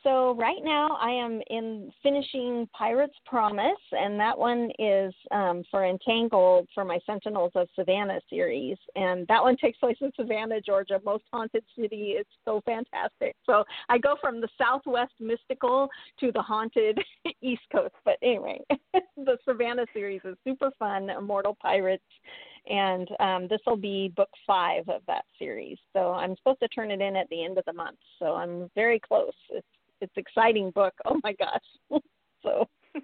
So 0.04 0.34
right 0.36 0.62
now 0.62 0.96
I 1.00 1.10
am 1.10 1.42
in 1.50 1.90
finishing 2.02 2.68
Pirate's 2.76 3.18
Promise, 3.26 3.80
and 3.92 4.18
that 4.20 4.38
one 4.38 4.70
is 4.78 5.12
um, 5.32 5.64
for 5.70 5.84
Entangled 5.84 6.68
for 6.72 6.84
my 6.84 6.98
Sentinels 7.04 7.52
of 7.56 7.68
Savannah 7.74 8.20
series, 8.30 8.76
and 8.94 9.26
that 9.26 9.42
one 9.42 9.56
takes 9.56 9.76
place 9.78 9.96
in 10.00 10.12
Savannah, 10.14 10.60
Georgia, 10.60 11.00
most 11.04 11.24
haunted 11.32 11.64
city. 11.76 12.14
It's 12.16 12.30
so 12.44 12.62
fantastic. 12.64 13.34
So 13.44 13.64
I 13.88 13.98
go 13.98 14.16
from 14.20 14.40
the 14.40 14.48
Southwest 14.56 15.12
mystical 15.20 15.88
to 16.20 16.30
the 16.32 16.42
haunted 16.42 16.98
East 17.42 17.62
Coast. 17.72 17.94
But 18.04 18.18
anyway, 18.22 18.60
the 19.16 19.36
Savannah 19.44 19.86
series 19.92 20.20
is 20.24 20.36
super 20.42 20.70
fun. 20.78 21.10
Immortal 21.10 21.56
Pirates 21.60 22.04
and 22.68 23.08
um, 23.20 23.48
this 23.48 23.60
will 23.66 23.76
be 23.76 24.12
book 24.16 24.30
five 24.46 24.88
of 24.88 25.02
that 25.06 25.24
series. 25.38 25.78
So 25.92 26.12
I'm 26.12 26.36
supposed 26.36 26.60
to 26.60 26.68
turn 26.68 26.90
it 26.90 27.00
in 27.00 27.16
at 27.16 27.28
the 27.30 27.44
end 27.44 27.58
of 27.58 27.64
the 27.64 27.72
month. 27.72 27.98
So 28.18 28.34
I'm 28.34 28.70
very 28.74 29.00
close. 29.00 29.32
It's 29.50 29.66
it's 30.00 30.12
exciting 30.16 30.70
book. 30.70 30.94
Oh 31.06 31.18
my 31.24 31.32
gosh. 31.32 32.00
so 32.42 32.68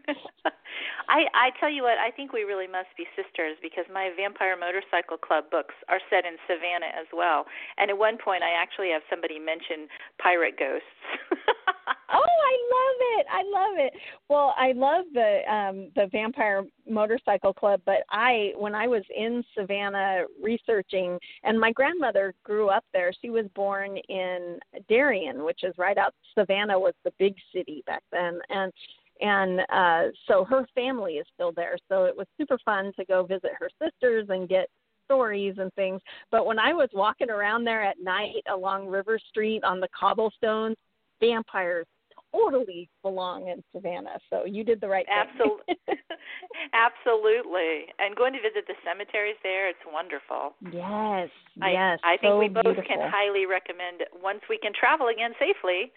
I 1.09 1.27
I 1.35 1.51
tell 1.61 1.71
you 1.71 1.83
what, 1.83 1.99
I 1.99 2.11
think 2.11 2.33
we 2.33 2.43
really 2.43 2.67
must 2.67 2.89
be 2.97 3.07
sisters 3.17 3.57
because 3.63 3.85
my 3.93 4.11
Vampire 4.17 4.57
Motorcycle 4.57 5.19
Club 5.19 5.45
books 5.51 5.75
are 5.89 6.01
set 6.11 6.25
in 6.25 6.37
Savannah 6.47 6.93
as 6.95 7.07
well. 7.13 7.47
And 7.79 7.91
at 7.91 7.99
one 7.99 8.19
point 8.19 8.43
I 8.43 8.51
actually 8.51 8.91
have 8.91 9.03
somebody 9.11 9.39
mention 9.39 9.89
pirate 10.19 10.59
ghosts. 10.59 11.01
oh, 12.13 12.19
I 12.19 12.55
love 12.75 13.19
it. 13.19 13.27
I 13.31 13.43
love 13.43 13.87
it. 13.87 13.93
Well, 14.29 14.55
I 14.57 14.73
love 14.73 15.05
the 15.13 15.41
um 15.53 15.91
the 15.95 16.09
Vampire 16.11 16.65
Motorcycle 16.89 17.53
Club, 17.53 17.81
but 17.85 18.03
I 18.11 18.53
when 18.57 18.75
I 18.75 18.87
was 18.87 19.03
in 19.15 19.45
Savannah 19.57 20.25
researching 20.43 21.19
and 21.43 21.59
my 21.59 21.73
grandmother 21.73 22.35
grew 22.45 22.69
up 22.69 22.85
there. 22.93 23.13
She 23.21 23.31
was 23.31 23.47
born 23.55 23.97
in 24.09 24.59
Darien, 24.89 25.45
which 25.45 25.61
is 25.63 25.75
right 25.79 25.99
out 25.99 26.15
Savannah 26.35 26.79
was 26.79 26.95
the 27.05 27.13
big 27.19 27.35
city 27.53 27.83
back 27.87 28.03
then. 28.13 28.39
And 28.51 28.73
and 29.21 29.61
uh 29.73 30.13
so 30.27 30.45
her 30.45 30.67
family 30.75 31.15
is 31.15 31.27
still 31.35 31.53
there 31.53 31.77
so 31.89 32.05
it 32.05 32.17
was 32.17 32.27
super 32.39 32.59
fun 32.65 32.93
to 32.99 33.05
go 33.05 33.25
visit 33.25 33.51
her 33.59 33.69
sisters 33.81 34.27
and 34.29 34.49
get 34.49 34.69
stories 35.05 35.55
and 35.59 35.73
things 35.75 36.01
but 36.31 36.47
when 36.47 36.59
i 36.59 36.73
was 36.73 36.89
walking 36.93 37.31
around 37.31 37.65
there 37.65 37.83
at 37.83 38.01
night 38.03 38.43
along 38.53 38.89
river 38.89 39.19
street 39.31 39.63
on 39.63 39.79
the 39.79 39.89
cobblestones 39.99 40.77
vampires 41.27 41.87
totally 42.33 42.89
belong 43.03 43.49
in 43.49 43.63
savannah 43.73 44.19
so 44.29 44.45
you 44.45 44.65
did 44.65 44.81
the 44.81 44.89
right 44.89 45.07
thing 45.07 45.15
absolutely 45.15 45.77
absolutely 46.75 47.87
and 47.99 48.17
going 48.17 48.33
to 48.33 48.41
visit 48.41 48.67
the 48.67 48.75
cemeteries 48.85 49.37
there 49.43 49.69
it's 49.69 49.79
wonderful 49.93 50.55
yes 50.73 51.31
I, 51.63 51.71
yes 51.71 51.99
i 52.03 52.17
think 52.17 52.35
so 52.35 52.39
we 52.39 52.49
both 52.49 52.65
beautiful. 52.65 52.85
can 52.85 52.99
highly 53.07 53.47
recommend 53.47 54.03
once 54.23 54.41
we 54.51 54.59
can 54.59 54.73
travel 54.75 55.09
again 55.09 55.33
safely 55.39 55.93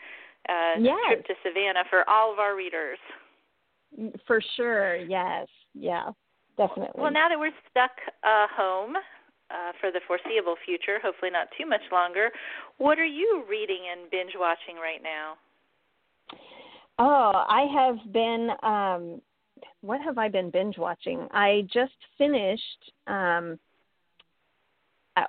uh, 0.49 0.79
yes. 0.79 0.97
trip 1.07 1.25
to 1.25 1.33
Savannah 1.43 1.83
for 1.89 2.09
all 2.09 2.31
of 2.31 2.39
our 2.39 2.55
readers. 2.55 2.99
For 4.25 4.41
sure, 4.55 4.95
yes, 4.97 5.47
yeah, 5.73 6.11
definitely. 6.57 7.01
Well, 7.01 7.11
now 7.11 7.29
that 7.29 7.39
we're 7.39 7.51
stuck 7.69 7.91
uh, 8.23 8.47
home 8.55 8.93
uh, 9.51 9.71
for 9.79 9.91
the 9.91 10.01
foreseeable 10.07 10.55
future, 10.65 10.99
hopefully 11.01 11.31
not 11.31 11.47
too 11.57 11.65
much 11.65 11.81
longer, 11.91 12.29
what 12.77 12.99
are 12.99 13.05
you 13.05 13.43
reading 13.49 13.89
and 13.91 14.09
binge 14.11 14.33
watching 14.37 14.75
right 14.75 15.01
now? 15.01 15.35
Oh, 16.99 17.45
I 17.47 17.67
have 17.73 18.13
been. 18.13 18.49
Um, 18.63 19.21
what 19.81 20.01
have 20.01 20.17
I 20.17 20.29
been 20.29 20.49
binge 20.49 20.77
watching? 20.77 21.27
I 21.31 21.67
just 21.71 21.93
finished. 22.17 22.91
Um, 23.05 23.59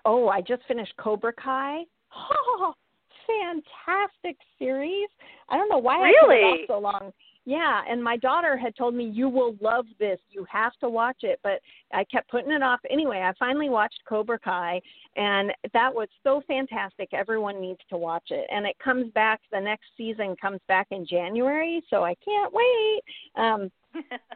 oh, 0.05 0.29
I 0.29 0.41
just 0.41 0.63
finished 0.67 0.93
Cobra 0.99 1.33
Kai. 1.33 1.83
Oh, 2.15 2.75
fantastic 3.27 4.39
series. 4.59 5.09
I 5.49 5.57
don't 5.57 5.69
know 5.69 5.79
why 5.79 6.01
really? 6.01 6.17
I 6.17 6.51
put 6.51 6.61
it 6.61 6.63
off 6.63 6.69
so 6.69 6.79
long. 6.79 7.13
Yeah, 7.49 7.81
and 7.89 8.05
my 8.05 8.19
daughter 8.19 8.59
had 8.59 8.77
told 8.77 8.95
me 8.95 9.09
you 9.09 9.27
will 9.27 9.57
love 9.63 9.87
this. 9.99 10.19
You 10.29 10.47
have 10.53 10.75
to 10.83 10.91
watch 10.91 11.21
it, 11.23 11.41
but 11.43 11.61
I 11.95 12.05
kept 12.05 12.31
putting 12.31 12.53
it 12.53 12.63
off. 12.63 12.79
Anyway, 12.91 13.21
I 13.21 13.33
finally 13.39 13.71
watched 13.71 14.01
Cobra 14.07 14.39
Kai 14.39 14.83
and 15.17 15.51
that 15.73 15.95
was 15.95 16.09
so 16.23 16.43
fantastic. 16.47 17.09
Everyone 17.15 17.59
needs 17.59 17.81
to 17.89 17.97
watch 17.97 18.25
it. 18.29 18.47
And 18.51 18.67
it 18.67 18.79
comes 18.85 19.11
back 19.15 19.41
the 19.51 19.63
next 19.63 19.87
season 19.97 20.37
comes 20.39 20.61
back 20.69 20.89
in 20.91 21.07
January, 21.07 21.83
so 21.89 22.05
I 22.05 22.17
can't 22.23 22.53
wait. 22.53 23.01
Um 23.35 23.71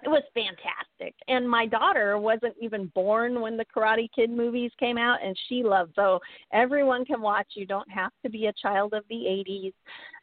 it 0.02 0.08
was 0.08 0.22
fantastic. 0.34 1.14
And 1.28 1.48
my 1.48 1.66
daughter 1.66 2.18
wasn't 2.18 2.54
even 2.60 2.90
born 2.94 3.40
when 3.40 3.56
the 3.56 3.64
Karate 3.64 4.08
Kid 4.14 4.30
movies 4.30 4.70
came 4.78 4.98
out, 4.98 5.18
and 5.24 5.36
she 5.48 5.62
loved. 5.62 5.92
So 5.96 6.20
everyone 6.52 7.04
can 7.04 7.20
watch. 7.20 7.48
You 7.54 7.66
don't 7.66 7.90
have 7.90 8.12
to 8.24 8.30
be 8.30 8.46
a 8.46 8.52
child 8.60 8.94
of 8.94 9.04
the 9.08 9.14
'80s. 9.16 9.72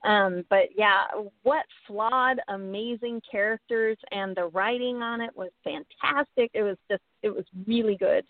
Um, 0.04 0.46
but 0.50 0.70
yeah, 0.76 1.04
what 1.44 1.66
flawed, 1.86 2.40
amazing 2.48 3.22
characters, 3.30 3.98
and 4.12 4.36
the 4.36 4.46
writing 4.46 4.98
on 5.02 5.22
it 5.22 5.36
was 5.36 5.50
fantastic. 5.64 6.52
It 6.54 6.64
was 6.64 6.78
just, 6.90 7.04
it 7.22 7.30
was 7.30 7.46
really 7.68 7.98
good. 7.98 8.24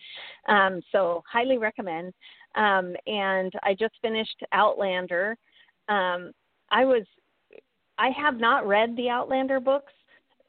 Um, 0.47 0.81
so 0.91 1.23
highly 1.31 1.57
recommend. 1.57 2.13
Um, 2.55 2.95
and 3.05 3.53
I 3.63 3.75
just 3.77 3.93
finished 4.01 4.41
Outlander. 4.51 5.37
Um, 5.87 6.31
I 6.71 6.85
was, 6.85 7.03
I 7.99 8.09
have 8.09 8.39
not 8.39 8.67
read 8.67 8.95
the 8.95 9.09
Outlander 9.09 9.59
books 9.59 9.93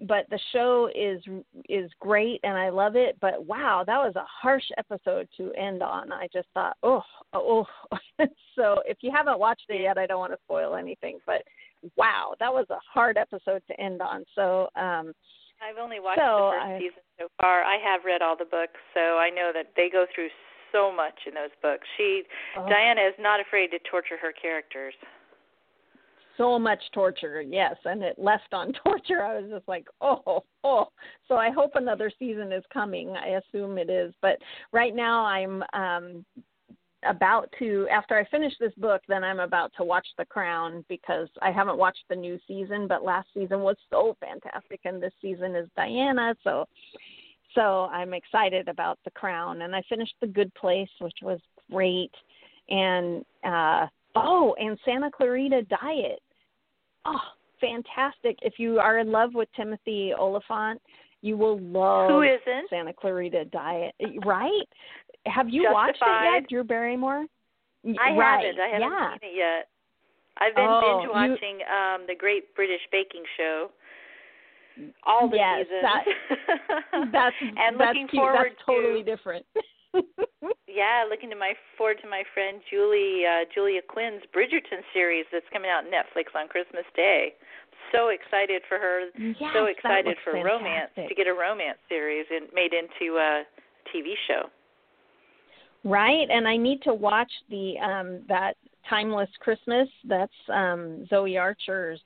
but 0.06 0.26
the 0.30 0.38
show 0.52 0.88
is 0.94 1.22
is 1.68 1.90
great 2.00 2.40
and 2.42 2.56
I 2.56 2.70
love 2.70 2.96
it. 2.96 3.16
But 3.20 3.44
wow, 3.46 3.84
that 3.86 3.98
was 3.98 4.14
a 4.16 4.24
harsh 4.24 4.64
episode 4.78 5.28
to 5.36 5.52
end 5.52 5.82
on. 5.82 6.12
I 6.12 6.28
just 6.32 6.48
thought, 6.54 6.76
oh, 6.82 7.02
oh. 7.34 7.66
so 8.56 8.80
if 8.86 8.98
you 9.00 9.10
haven't 9.14 9.38
watched 9.38 9.66
it 9.68 9.82
yet, 9.82 9.98
I 9.98 10.06
don't 10.06 10.18
want 10.18 10.32
to 10.32 10.38
spoil 10.44 10.74
anything. 10.74 11.18
But 11.26 11.42
wow, 11.96 12.34
that 12.40 12.52
was 12.52 12.66
a 12.70 12.78
hard 12.92 13.18
episode 13.18 13.62
to 13.68 13.80
end 13.80 14.00
on. 14.00 14.24
So 14.34 14.68
um 14.76 15.12
I've 15.60 15.76
only 15.80 16.00
watched 16.00 16.20
so 16.20 16.24
the 16.24 16.56
first 16.56 16.64
I, 16.64 16.78
season 16.78 17.04
so 17.18 17.26
far. 17.40 17.62
I 17.62 17.76
have 17.84 18.00
read 18.04 18.22
all 18.22 18.36
the 18.36 18.48
books, 18.48 18.80
so 18.94 19.18
I 19.18 19.28
know 19.28 19.50
that 19.52 19.72
they 19.76 19.90
go 19.92 20.06
through 20.14 20.28
so 20.72 20.90
much 20.90 21.26
in 21.26 21.34
those 21.34 21.52
books. 21.60 21.86
She 21.98 22.22
oh. 22.56 22.66
Diana 22.66 23.02
is 23.02 23.14
not 23.18 23.40
afraid 23.40 23.68
to 23.72 23.78
torture 23.90 24.16
her 24.16 24.32
characters 24.32 24.94
so 26.40 26.58
much 26.58 26.80
torture, 26.94 27.42
yes, 27.42 27.76
and 27.84 28.02
it 28.02 28.18
left 28.18 28.54
on 28.54 28.72
torture. 28.84 29.22
I 29.22 29.38
was 29.38 29.50
just 29.50 29.68
like, 29.68 29.86
oh, 30.00 30.42
oh. 30.64 30.88
So 31.28 31.34
I 31.34 31.50
hope 31.50 31.72
another 31.74 32.10
season 32.18 32.50
is 32.50 32.64
coming. 32.72 33.10
I 33.10 33.40
assume 33.40 33.76
it 33.76 33.90
is, 33.90 34.14
but 34.22 34.38
right 34.72 34.96
now 34.96 35.24
I'm 35.26 35.62
um 35.74 36.24
about 37.06 37.48
to 37.58 37.86
after 37.90 38.18
I 38.18 38.24
finish 38.30 38.54
this 38.58 38.72
book, 38.78 39.02
then 39.06 39.22
I'm 39.22 39.40
about 39.40 39.72
to 39.76 39.84
watch 39.84 40.06
The 40.16 40.24
Crown 40.24 40.82
because 40.88 41.28
I 41.42 41.50
haven't 41.50 41.76
watched 41.76 42.04
the 42.08 42.16
new 42.16 42.38
season, 42.48 42.88
but 42.88 43.04
last 43.04 43.28
season 43.34 43.60
was 43.60 43.76
so 43.90 44.16
fantastic 44.18 44.80
and 44.84 45.02
this 45.02 45.12
season 45.20 45.54
is 45.54 45.68
Diana, 45.76 46.34
so 46.42 46.64
so 47.54 47.84
I'm 47.86 48.14
excited 48.14 48.68
about 48.68 48.98
The 49.04 49.10
Crown 49.10 49.62
and 49.62 49.76
I 49.76 49.82
finished 49.90 50.14
The 50.22 50.26
Good 50.26 50.54
Place, 50.54 50.90
which 51.00 51.18
was 51.22 51.40
great. 51.70 52.12
And 52.70 53.26
uh 53.44 53.86
oh, 54.14 54.54
and 54.58 54.78
Santa 54.86 55.10
Clarita 55.10 55.62
Diet 55.64 56.20
oh, 57.04 57.20
fantastic. 57.60 58.38
If 58.42 58.54
you 58.58 58.78
are 58.78 58.98
in 58.98 59.10
love 59.10 59.34
with 59.34 59.48
Timothy 59.56 60.12
Olyphant, 60.18 60.80
you 61.22 61.36
will 61.36 61.58
love 61.60 62.10
Who 62.10 62.22
isn't? 62.22 62.70
Santa 62.70 62.92
Clarita 62.92 63.46
Diet, 63.46 63.94
right? 64.24 64.68
Have 65.26 65.48
you 65.48 65.64
Justified. 65.64 65.72
watched 65.72 66.02
it 66.02 66.42
yet, 66.42 66.48
Drew 66.48 66.64
Barrymore? 66.64 67.26
I 67.86 68.16
right. 68.16 68.44
haven't. 68.44 68.60
I 68.60 68.68
haven't 68.68 68.90
yeah. 68.90 69.12
seen 69.12 69.30
it 69.30 69.36
yet. 69.36 69.68
I've 70.38 70.54
been 70.54 70.66
oh, 70.66 71.00
binge 71.00 71.10
watching 71.12 71.60
you, 71.60 71.66
um 71.66 72.06
the 72.06 72.14
Great 72.18 72.54
British 72.54 72.80
Baking 72.90 73.24
Show. 73.36 73.70
All 75.04 75.28
the 75.28 75.36
yes, 75.36 75.66
seasons. 75.66 75.82
That, 75.82 77.10
that's 77.12 77.36
and 77.40 77.78
that's 77.78 77.88
looking 77.88 78.08
cute. 78.08 78.20
forward 78.20 78.52
that's 78.52 78.62
totally 78.64 79.02
to, 79.02 79.16
different. 79.16 79.44
Yeah, 80.68 81.04
looking 81.08 81.30
to 81.30 81.36
my 81.36 81.52
forward 81.76 81.98
to 82.02 82.08
my 82.08 82.22
friend 82.34 82.60
Julie 82.70 83.24
uh, 83.26 83.44
Julia 83.54 83.80
Quinn's 83.86 84.22
Bridgerton 84.34 84.82
series 84.92 85.26
that's 85.32 85.46
coming 85.52 85.70
out 85.70 85.84
on 85.84 85.90
Netflix 85.90 86.34
on 86.34 86.48
Christmas 86.48 86.84
Day. 86.94 87.34
So 87.92 88.08
excited 88.08 88.62
for 88.68 88.78
her. 88.78 89.06
Yes, 89.18 89.50
so 89.54 89.66
excited 89.66 90.16
for 90.22 90.32
fantastic. 90.32 90.44
romance 90.44 90.90
to 91.08 91.14
get 91.14 91.26
a 91.26 91.34
romance 91.34 91.78
series 91.88 92.26
and 92.30 92.46
made 92.54 92.72
into 92.72 93.16
a 93.16 93.42
TV 93.94 94.14
show. 94.28 94.48
Right, 95.82 96.28
and 96.30 96.46
I 96.46 96.56
need 96.56 96.82
to 96.82 96.94
watch 96.94 97.32
the 97.48 97.74
um 97.78 98.22
that 98.28 98.54
Timeless 98.88 99.30
Christmas. 99.40 99.88
That's 100.04 100.32
um 100.52 101.06
Zoe 101.08 101.36
Archer's 101.36 102.00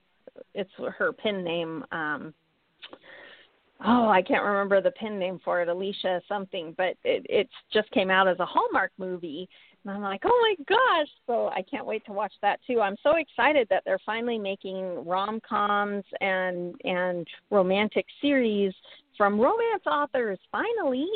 it's 0.55 0.71
her 0.99 1.13
pen 1.13 1.45
name. 1.45 1.85
Um, 1.93 2.35
oh, 3.85 4.09
I 4.09 4.23
can't 4.23 4.45
remember 4.45 4.81
the 4.81 4.91
pen 4.93 5.19
name 5.19 5.41
for 5.45 5.63
it, 5.63 5.69
Alicia 5.69 6.21
something, 6.29 6.75
but 6.77 6.97
it 7.05 7.27
it 7.29 7.49
just 7.73 7.91
came 7.91 8.11
out 8.11 8.29
as 8.29 8.39
a 8.41 8.47
Hallmark 8.47 8.93
movie. 8.99 9.49
And 9.85 9.93
I'm 9.93 10.01
like, 10.01 10.23
oh 10.25 10.55
my 10.59 10.65
gosh! 10.67 11.09
So 11.27 11.49
I 11.49 11.63
can't 11.63 11.87
wait 11.87 12.05
to 12.07 12.13
watch 12.13 12.33
that 12.41 12.61
too. 12.67 12.81
I'm 12.81 12.97
so 13.03 13.17
excited 13.17 13.67
that 13.71 13.83
they're 13.85 13.99
finally 14.07 14.39
making 14.39 15.05
rom 15.05 15.41
coms 15.47 16.05
and 16.21 16.75
and 16.85 17.27
romantic 17.51 18.07
series 18.21 18.73
from 19.17 19.39
romance 19.39 19.85
authors. 19.87 20.39
Finally, 20.51 21.09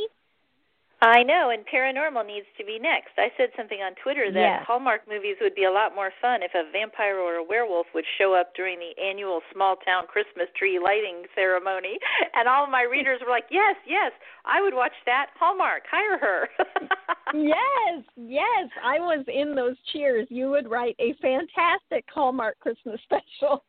I 1.00 1.22
know, 1.22 1.50
and 1.54 1.62
paranormal 1.62 2.26
needs 2.26 2.46
to 2.58 2.64
be 2.64 2.78
next. 2.80 3.14
I 3.18 3.30
said 3.36 3.50
something 3.56 3.78
on 3.78 3.94
Twitter 4.02 4.32
that. 4.34 4.66
Hallmark 4.66 5.06
movies 5.06 5.36
would 5.40 5.54
be 5.54 5.64
a 5.64 5.70
lot 5.70 5.94
more 5.94 6.10
fun 6.20 6.42
if 6.42 6.50
a 6.58 6.66
vampire 6.72 7.18
or 7.18 7.36
a 7.36 7.44
werewolf 7.44 7.86
would 7.94 8.04
show 8.18 8.34
up 8.34 8.50
during 8.56 8.80
the 8.80 8.90
annual 9.00 9.40
small 9.52 9.76
town 9.86 10.10
Christmas 10.10 10.48
tree 10.58 10.80
lighting 10.82 11.24
ceremony. 11.34 11.98
And 12.34 12.46
all 12.46 12.64
of 12.64 12.70
my 12.70 12.82
readers 12.82 13.20
were 13.24 13.30
like, 13.30 13.46
Yes, 13.50 13.76
yes, 13.86 14.12
I 14.44 14.60
would 14.60 14.74
watch 14.74 14.92
that. 15.06 15.30
Hallmark, 15.38 15.82
hire 15.90 16.18
her. 16.18 16.48
yes, 17.34 18.04
yes. 18.16 18.68
I 18.84 18.98
was 18.98 19.24
in 19.28 19.54
those 19.54 19.76
cheers. 19.92 20.26
You 20.30 20.50
would 20.50 20.68
write 20.68 20.96
a 20.98 21.14
fantastic 21.22 22.04
Hallmark 22.12 22.58
Christmas 22.60 23.00
special. 23.06 23.62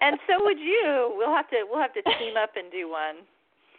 and 0.00 0.18
so 0.26 0.44
would 0.44 0.58
you. 0.58 1.14
We'll 1.16 1.34
have 1.34 1.48
to 1.50 1.64
we'll 1.68 1.80
have 1.80 1.94
to 1.94 2.02
team 2.02 2.34
up 2.40 2.50
and 2.56 2.70
do 2.70 2.88
one. 2.90 3.26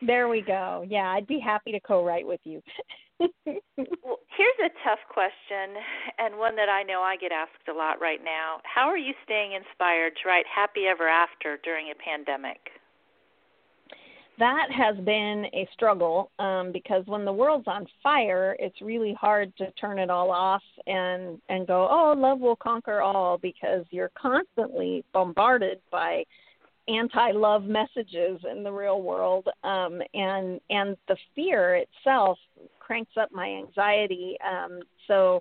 There 0.02 0.28
we 0.28 0.42
go. 0.42 0.86
Yeah, 0.88 1.10
I'd 1.10 1.28
be 1.28 1.40
happy 1.40 1.72
to 1.72 1.80
co-write 1.80 2.26
with 2.26 2.40
you. 2.44 2.62
well, 3.20 4.20
here's 4.36 4.60
a 4.66 4.70
tough 4.84 5.00
question, 5.14 5.76
and 6.18 6.40
one 6.40 6.56
that 6.56 6.70
I 6.70 6.82
know 6.82 7.02
I 7.02 7.18
get 7.18 7.32
asked 7.32 7.68
a 7.70 7.74
lot 7.74 8.02
right 8.02 8.24
now. 8.24 8.58
How 8.64 8.88
are 8.88 8.98
you 8.98 9.14
staying 9.24 9.54
inspired 9.54 10.14
to 10.22 10.30
write 10.30 10.46
Happy 10.54 10.88
Ever 10.88 11.08
After 11.08 11.60
during 11.64 11.92
a 11.92 11.96
pandemic? 11.96 12.58
That 14.40 14.70
has 14.72 14.98
been 15.06 15.46
a 15.54 15.70
struggle 15.72 16.32
um, 16.40 16.72
because 16.72 17.06
when 17.06 17.26
the 17.26 17.34
world's 17.34 17.68
on 17.68 17.86
fire, 18.02 18.56
it's 18.58 18.82
really 18.82 19.14
hard 19.14 19.56
to 19.58 19.70
turn 19.74 20.00
it 20.00 20.10
all 20.10 20.32
off 20.32 20.64
and 20.88 21.40
and 21.50 21.68
go, 21.68 21.88
oh, 21.92 22.16
love 22.18 22.40
will 22.40 22.56
conquer 22.56 23.02
all, 23.02 23.38
because 23.38 23.86
you're 23.92 24.12
constantly 24.20 25.06
bombarded 25.14 25.80
by 25.92 26.24
anti-love 27.00 27.64
messages 27.64 28.40
in 28.50 28.64
the 28.64 28.72
real 28.72 29.02
world 29.02 29.48
um, 29.64 30.02
and 30.14 30.60
and 30.70 30.98
the 31.08 31.18
fear 31.36 31.76
itself 31.76 32.38
cranks 32.80 33.12
up 33.20 33.32
my 33.32 33.48
anxiety 33.48 34.38
um, 34.48 34.80
so 35.08 35.40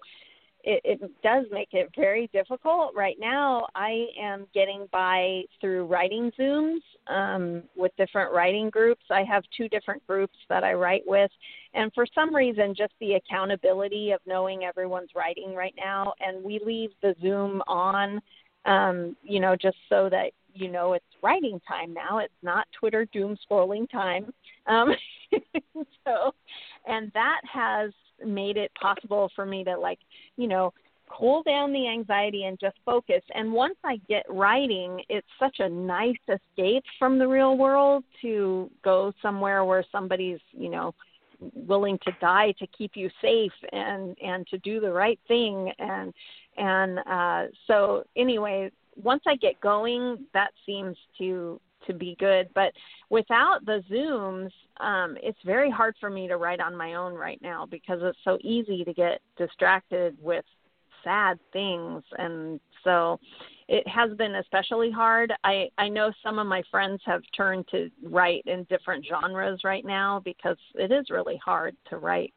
it, 0.63 0.83
it 0.85 1.23
does 1.23 1.47
make 1.51 1.71
it 1.73 1.89
very 1.97 2.29
difficult. 2.35 2.93
Right 2.95 3.17
now 3.19 3.67
i 3.75 4.07
am 4.21 4.47
getting 4.55 4.87
by 4.93 5.43
through 5.61 5.87
writing 5.87 6.31
zooms 6.39 6.81
um, 7.07 7.63
with 7.77 7.93
different 7.97 8.33
writing 8.33 8.69
groups. 8.71 9.03
I 9.11 9.25
have 9.25 9.43
two 9.57 9.69
different 9.69 10.07
groups 10.07 10.37
that 10.49 10.65
i 10.65 10.75
write 10.75 11.03
with 11.07 11.31
and 11.75 11.93
for 11.95 12.07
some 12.15 12.35
reason 12.35 12.75
just 12.77 12.93
the 13.01 13.15
accountability 13.15 14.11
of 14.13 14.21
knowing 14.27 14.65
everyone's 14.65 15.11
writing 15.15 15.55
right 15.55 15.75
now 15.77 16.13
and 16.21 16.45
we 16.45 16.61
leave 16.65 16.91
the 17.03 17.15
zoom 17.23 17.63
on 17.67 18.21
um, 18.67 19.17
you 19.23 19.41
know, 19.41 19.57
just 19.57 19.77
so 19.89 20.09
that 20.11 20.33
you 20.61 20.71
know 20.71 20.93
it's 20.93 21.05
writing 21.23 21.61
time 21.67 21.93
now. 21.93 22.19
It's 22.19 22.33
not 22.43 22.67
Twitter 22.79 23.07
doom 23.13 23.37
scrolling 23.51 23.91
time. 23.91 24.33
Um, 24.67 24.95
so, 26.05 26.33
and 26.87 27.11
that 27.15 27.41
has 27.51 27.91
made 28.25 28.57
it 28.57 28.71
possible 28.81 29.31
for 29.35 29.47
me 29.47 29.65
to 29.65 29.77
like, 29.77 29.99
you 30.37 30.47
know, 30.47 30.73
cool 31.09 31.43
down 31.43 31.73
the 31.73 31.89
anxiety 31.89 32.45
and 32.45 32.59
just 32.61 32.77
focus. 32.85 33.23
And 33.35 33.53
once 33.53 33.77
I 33.85 34.01
get 34.09 34.25
writing, 34.29 35.03
it's 35.09 35.27
such 35.39 35.57
a 35.59 35.69
nice 35.69 36.17
escape 36.29 36.85
from 36.99 37.19
the 37.19 37.27
real 37.27 37.57
world 37.57 38.05
to 38.23 38.71
go 38.85 39.13
somewhere 39.21 39.65
where 39.65 39.85
somebody's, 39.91 40.39
you 40.53 40.69
know, 40.71 40.95
willing 41.55 41.99
to 42.05 42.13
die 42.21 42.53
to 42.59 42.67
keep 42.67 42.93
you 42.95 43.09
safe 43.23 43.53
and 43.73 44.17
and 44.23 44.47
to 44.49 44.59
do 44.59 44.79
the 44.81 44.93
right 44.93 45.19
thing 45.27 45.73
and 45.79 46.13
and 46.59 46.99
uh 47.11 47.47
so 47.67 48.05
anyway 48.15 48.71
once 48.97 49.23
I 49.27 49.37
get 49.37 49.61
going, 49.61 50.27
that 50.35 50.51
seems 50.67 50.97
to 51.19 51.61
to 51.87 51.95
be 51.95 52.15
good. 52.19 52.49
But 52.55 52.73
without 53.09 53.65
the 53.65 53.83
Zooms, 53.91 54.51
um, 54.85 55.17
it's 55.23 55.39
very 55.47 55.71
hard 55.71 55.95
for 55.99 56.11
me 56.11 56.29
to 56.29 56.37
write 56.37 56.61
on 56.61 56.77
my 56.77 56.95
own 56.95 57.15
right 57.15 57.41
now 57.43 57.67
because 57.67 58.01
it's 58.03 58.19
so 58.23 58.37
easy 58.43 58.85
to 58.85 58.93
get 58.93 59.23
distracted 59.39 60.17
with 60.21 60.45
sad 61.03 61.39
things 61.55 62.03
and 62.19 62.61
so 62.85 63.19
it 63.69 63.87
has 63.87 64.11
been 64.17 64.35
especially 64.37 64.91
hard. 64.91 65.33
I 65.45 65.69
I 65.79 65.89
know 65.89 66.13
some 66.25 66.39
of 66.39 66.47
my 66.47 66.63
friends 66.71 67.01
have 67.07 67.23
turned 67.37 67.69
to 67.69 67.89
write 68.03 68.43
in 68.47 68.65
different 68.65 69.07
genres 69.07 69.61
right 69.65 69.85
now 69.85 70.21
because 70.25 70.57
it 70.75 70.91
is 70.91 71.09
really 71.09 71.41
hard 71.45 71.77
to 71.91 71.99
write 71.99 72.35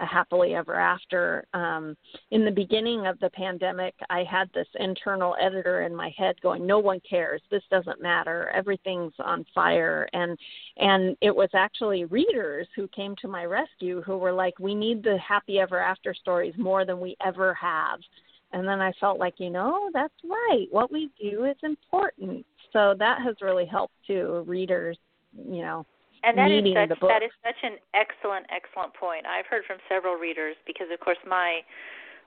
a 0.00 0.06
happily 0.06 0.54
ever 0.54 0.74
after. 0.74 1.46
Um, 1.54 1.96
in 2.30 2.44
the 2.44 2.50
beginning 2.50 3.06
of 3.06 3.18
the 3.20 3.30
pandemic, 3.30 3.94
I 4.10 4.24
had 4.24 4.50
this 4.52 4.66
internal 4.74 5.36
editor 5.40 5.82
in 5.82 5.94
my 5.94 6.12
head 6.16 6.40
going, 6.40 6.66
"No 6.66 6.78
one 6.78 7.00
cares. 7.00 7.42
This 7.50 7.62
doesn't 7.70 8.00
matter. 8.00 8.50
Everything's 8.50 9.14
on 9.18 9.44
fire." 9.54 10.08
And 10.12 10.38
and 10.76 11.16
it 11.20 11.34
was 11.34 11.50
actually 11.54 12.04
readers 12.06 12.66
who 12.74 12.88
came 12.88 13.14
to 13.16 13.28
my 13.28 13.44
rescue 13.44 14.02
who 14.02 14.18
were 14.18 14.32
like, 14.32 14.58
"We 14.58 14.74
need 14.74 15.02
the 15.02 15.18
happy 15.18 15.60
ever 15.60 15.78
after 15.78 16.14
stories 16.14 16.56
more 16.58 16.84
than 16.84 17.00
we 17.00 17.16
ever 17.24 17.54
have." 17.54 18.00
And 18.52 18.66
then 18.68 18.80
I 18.80 18.92
felt 19.00 19.18
like, 19.18 19.34
you 19.38 19.50
know, 19.50 19.90
that's 19.92 20.14
right. 20.24 20.66
What 20.70 20.92
we 20.92 21.10
do 21.20 21.44
is 21.44 21.56
important. 21.64 22.46
So 22.72 22.94
that 22.98 23.20
has 23.22 23.34
really 23.40 23.66
helped 23.66 23.94
too. 24.06 24.44
Readers, 24.46 24.96
you 25.36 25.62
know, 25.62 25.84
and 26.24 26.38
that 26.40 26.50
is 26.50 26.64
such 26.72 26.98
that 27.04 27.22
is 27.22 27.34
such 27.44 27.60
an 27.62 27.76
excellent 27.92 28.48
excellent 28.48 28.96
point. 28.96 29.28
I've 29.28 29.46
heard 29.46 29.64
from 29.68 29.78
several 29.88 30.16
readers 30.16 30.56
because 30.66 30.88
of 30.92 30.98
course 31.00 31.20
my 31.28 31.60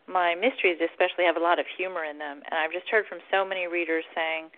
my 0.08 0.36
mysteries 0.36 0.80
especially 0.80 1.26
have 1.26 1.36
a 1.36 1.44
lot 1.44 1.60
of 1.60 1.66
humor 1.76 2.06
in 2.06 2.18
them 2.18 2.46
and 2.46 2.54
I've 2.56 2.72
just 2.72 2.88
heard 2.88 3.06
from 3.10 3.20
so 3.32 3.44
many 3.44 3.68
readers 3.68 4.06
saying 4.16 4.54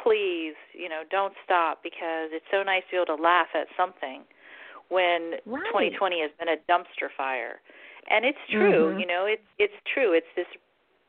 please, 0.00 0.56
you 0.72 0.88
know, 0.88 1.02
don't 1.10 1.34
stop 1.44 1.82
because 1.82 2.32
it's 2.32 2.46
so 2.50 2.62
nice 2.62 2.82
to 2.88 2.96
be 2.96 2.96
able 2.96 3.16
to 3.16 3.22
laugh 3.22 3.52
at 3.54 3.68
something 3.76 4.24
when 4.88 5.38
right. 5.44 5.92
2020 5.92 6.20
has 6.20 6.30
been 6.38 6.48
a 6.48 6.58
dumpster 6.70 7.12
fire. 7.16 7.60
And 8.10 8.24
it's 8.24 8.40
true, 8.50 8.90
mm-hmm. 8.90 9.00
you 9.00 9.06
know, 9.06 9.26
it's 9.26 9.46
it's 9.58 9.78
true. 9.94 10.12
It's 10.12 10.26
this 10.34 10.50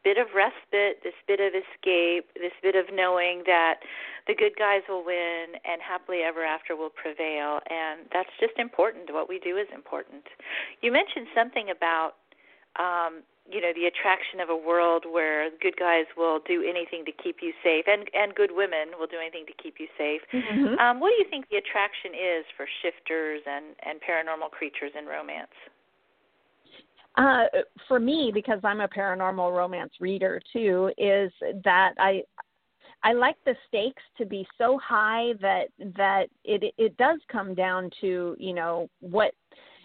bit 0.04 0.18
of 0.18 0.28
respite, 0.36 1.02
this 1.04 1.16
bit 1.28 1.40
of 1.40 1.54
escape, 1.56 2.28
this 2.36 2.54
bit 2.62 2.76
of 2.76 2.86
knowing 2.94 3.44
that 3.46 3.80
the 4.28 4.36
good 4.36 4.54
guys 4.58 4.82
will 4.88 5.04
win 5.04 5.56
and 5.64 5.82
happily 5.82 6.20
ever 6.24 6.44
after 6.44 6.76
will 6.76 6.92
prevail. 6.92 7.60
And 7.70 8.08
that's 8.12 8.32
just 8.40 8.54
important. 8.58 9.14
What 9.14 9.28
we 9.28 9.40
do 9.40 9.58
is 9.58 9.68
important. 9.74 10.24
You 10.82 10.92
mentioned 10.92 11.28
something 11.36 11.70
about, 11.70 12.20
um, 12.80 13.24
you 13.50 13.60
know, 13.60 13.72
the 13.76 13.86
attraction 13.92 14.40
of 14.40 14.48
a 14.48 14.56
world 14.56 15.04
where 15.10 15.50
good 15.60 15.76
guys 15.76 16.08
will 16.16 16.40
do 16.48 16.64
anything 16.64 17.04
to 17.04 17.12
keep 17.12 17.44
you 17.44 17.52
safe, 17.60 17.84
and 17.88 18.08
and 18.16 18.34
good 18.34 18.52
women 18.56 18.96
will 18.98 19.08
do 19.08 19.20
anything 19.20 19.44
to 19.48 19.56
keep 19.62 19.84
you 19.84 19.88
safe. 19.98 20.22
Mm-hmm. 20.32 20.80
Um, 20.80 21.00
what 21.04 21.12
do 21.12 21.16
you 21.20 21.28
think 21.30 21.52
the 21.52 21.60
attraction 21.60 22.16
is 22.16 22.48
for 22.56 22.66
shifters 22.82 23.44
and 23.44 23.76
and 23.84 24.00
paranormal 24.00 24.52
creatures 24.52 24.96
in 24.98 25.06
romance? 25.06 25.52
Uh, 27.16 27.46
for 27.88 28.00
me, 28.00 28.32
because 28.34 28.60
I'm 28.64 28.82
a 28.82 28.88
paranormal 28.88 29.56
romance 29.56 29.94
reader 30.00 30.42
too, 30.52 30.92
is 30.98 31.32
that 31.64 31.94
I 32.00 32.24
I 33.04 33.14
like 33.14 33.36
the 33.46 33.56
stakes 33.68 34.02
to 34.18 34.26
be 34.26 34.48
so 34.58 34.80
high 34.84 35.34
that 35.42 35.66
that 35.98 36.28
it 36.44 36.74
it 36.78 36.98
does 36.98 37.20
come 37.32 37.54
down 37.54 37.92
to 38.02 38.36
you 38.40 38.54
know 38.54 38.90
what 39.00 39.34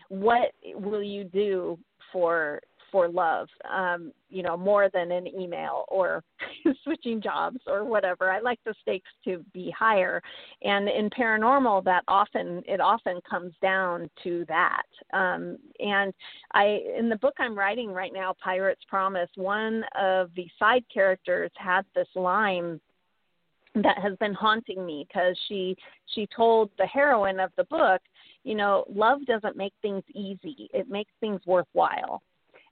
what 0.09 0.53
will 0.75 1.03
you 1.03 1.25
do 1.25 1.79
for 2.13 2.61
for 2.91 3.09
love, 3.09 3.49
um, 3.71 4.13
you 4.29 4.43
know, 4.43 4.57
more 4.57 4.89
than 4.93 5.13
an 5.13 5.27
email 5.27 5.85
or 5.89 6.23
switching 6.85 7.21
jobs 7.21 7.59
or 7.67 7.85
whatever. 7.85 8.31
I 8.31 8.41
like 8.41 8.59
the 8.65 8.75
stakes 8.83 9.11
to 9.25 9.45
be 9.53 9.73
higher, 9.77 10.23
and 10.63 10.89
in 10.89 11.11
paranormal, 11.11 11.85
that 11.85 12.05
often 12.09 12.63
it 12.67 12.81
often 12.81 13.21
comes 13.29 13.53
down 13.61 14.09
to 14.25 14.45
that. 14.49 14.87
Um, 15.13 15.59
and 15.81 16.13
I, 16.53 16.81
in 16.99 17.09
the 17.09 17.17
book 17.17 17.35
I'm 17.39 17.59
writing 17.59 17.91
right 17.91 18.13
now, 18.13 18.35
Pirate's 18.43 18.85
Promise, 18.89 19.31
one 19.37 19.85
of 19.99 20.31
the 20.37 20.49
side 20.59 20.85
characters 20.93 21.51
had 21.59 21.83
this 21.95 22.09
line 22.15 22.81
that 23.83 23.99
has 23.99 24.17
been 24.19 24.35
haunting 24.35 24.85
me 24.85 25.07
because 25.09 25.39
she 25.49 25.77
she 26.15 26.27
told 26.35 26.71
the 26.79 26.87
heroine 26.87 27.41
of 27.41 27.51
the 27.57 27.65
book 27.65 28.01
you 28.45 28.55
know 28.55 28.85
love 28.93 29.25
doesn't 29.27 29.57
make 29.57 29.73
things 29.83 30.03
easy 30.15 30.69
it 30.73 30.89
makes 30.89 31.13
things 31.21 31.41
worthwhile 31.47 32.23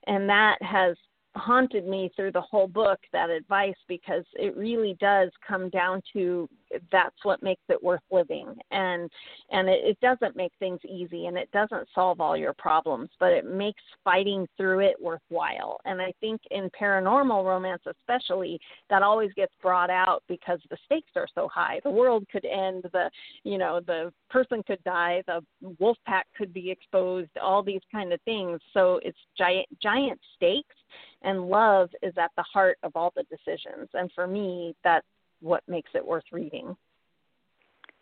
and 0.05 0.29
that 0.29 0.57
has 0.61 0.95
haunted 1.35 1.87
me 1.87 2.11
through 2.15 2.31
the 2.31 2.41
whole 2.41 2.67
book 2.67 2.99
that 3.13 3.29
advice 3.29 3.75
because 3.87 4.23
it 4.33 4.55
really 4.57 4.97
does 4.99 5.29
come 5.47 5.69
down 5.69 6.01
to 6.13 6.49
that's 6.91 7.15
what 7.23 7.43
makes 7.43 7.61
it 7.69 7.81
worth 7.81 8.01
living. 8.11 8.55
And 8.71 9.09
and 9.51 9.69
it, 9.69 9.81
it 9.83 9.99
doesn't 10.01 10.35
make 10.35 10.51
things 10.59 10.79
easy, 10.87 11.27
and 11.27 11.37
it 11.37 11.49
doesn't 11.51 11.87
solve 11.93 12.21
all 12.21 12.37
your 12.37 12.53
problems, 12.53 13.09
but 13.19 13.31
it 13.31 13.45
makes 13.45 13.81
fighting 14.03 14.47
through 14.57 14.79
it 14.79 14.95
worthwhile. 15.01 15.79
And 15.85 16.01
I 16.01 16.13
think 16.19 16.41
in 16.51 16.69
paranormal 16.79 17.43
romance, 17.43 17.83
especially, 17.85 18.59
that 18.89 19.03
always 19.03 19.31
gets 19.33 19.53
brought 19.61 19.89
out 19.89 20.23
because 20.27 20.59
the 20.69 20.77
stakes 20.85 21.11
are 21.15 21.27
so 21.35 21.47
high. 21.47 21.79
The 21.83 21.91
world 21.91 22.25
could 22.31 22.45
end. 22.45 22.85
The 22.91 23.09
you 23.43 23.57
know 23.57 23.79
the 23.85 24.11
person 24.29 24.63
could 24.65 24.83
die. 24.83 25.23
The 25.27 25.41
wolf 25.79 25.97
pack 26.05 26.27
could 26.37 26.53
be 26.53 26.71
exposed. 26.71 27.29
All 27.41 27.63
these 27.63 27.81
kind 27.91 28.13
of 28.13 28.21
things. 28.21 28.59
So 28.73 28.99
it's 29.03 29.17
giant 29.37 29.67
giant 29.81 30.19
stakes 30.35 30.75
and 31.23 31.49
love 31.49 31.89
is 32.01 32.13
at 32.17 32.31
the 32.37 32.43
heart 32.43 32.77
of 32.83 32.91
all 32.95 33.11
the 33.15 33.23
decisions 33.23 33.89
and 33.93 34.11
for 34.13 34.27
me 34.27 34.75
that's 34.83 35.05
what 35.39 35.63
makes 35.67 35.91
it 35.93 36.05
worth 36.05 36.25
reading 36.31 36.75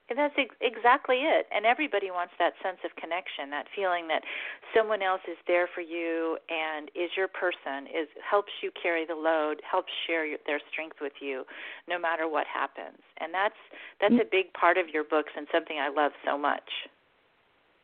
and 0.10 0.20
that's 0.20 0.36
ex- 0.38 0.56
exactly 0.62 1.26
it. 1.26 1.48
And 1.50 1.66
everybody 1.66 2.12
wants 2.12 2.34
that 2.38 2.54
sense 2.62 2.78
of 2.86 2.96
connection, 2.96 3.50
that 3.50 3.66
feeling 3.76 4.08
that 4.10 4.22
someone 4.76 5.02
else 5.02 5.22
is 5.28 5.38
there 5.48 5.68
for 5.74 5.82
you 5.82 6.38
and 6.50 6.90
is 6.94 7.10
your 7.18 7.28
person, 7.28 7.90
is 7.90 8.08
helps 8.22 8.54
you 8.62 8.70
carry 8.78 9.06
the 9.06 9.16
load, 9.16 9.62
helps 9.66 9.92
share 10.06 10.26
your, 10.26 10.38
their 10.46 10.62
strength 10.72 10.98
with 11.02 11.18
you, 11.22 11.44
no 11.90 11.98
matter 11.98 12.30
what 12.30 12.46
happens. 12.46 13.02
And 13.18 13.34
that's 13.34 13.58
that's 14.00 14.14
mm-hmm. 14.14 14.30
a 14.30 14.32
big 14.32 14.54
part 14.54 14.78
of 14.78 14.90
your 14.90 15.04
books 15.04 15.34
and 15.36 15.48
something 15.52 15.78
I 15.80 15.90
love 15.90 16.12
so 16.24 16.38
much. 16.38 16.70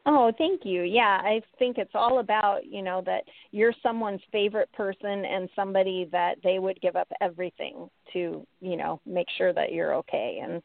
Oh, 0.06 0.32
thank 0.38 0.62
you. 0.66 0.82
Yeah, 0.82 1.20
I 1.24 1.42
think 1.60 1.78
it's 1.78 1.92
all 1.94 2.20
about, 2.20 2.66
you 2.66 2.82
know, 2.82 3.04
that 3.06 3.24
you're 3.52 3.74
someone's 3.84 4.22
favorite 4.32 4.72
person 4.74 5.26
and 5.26 5.48
somebody 5.56 6.10
that 6.12 6.38
they 6.44 6.58
would 6.58 6.82
give 6.82 6.96
up 6.96 7.08
everything 7.22 7.88
to, 8.14 8.46
you 8.62 8.78
know, 8.78 9.00
make 9.06 9.28
sure 9.38 9.54
that 9.54 9.72
you're 9.72 9.94
okay. 9.96 10.42
And 10.44 10.62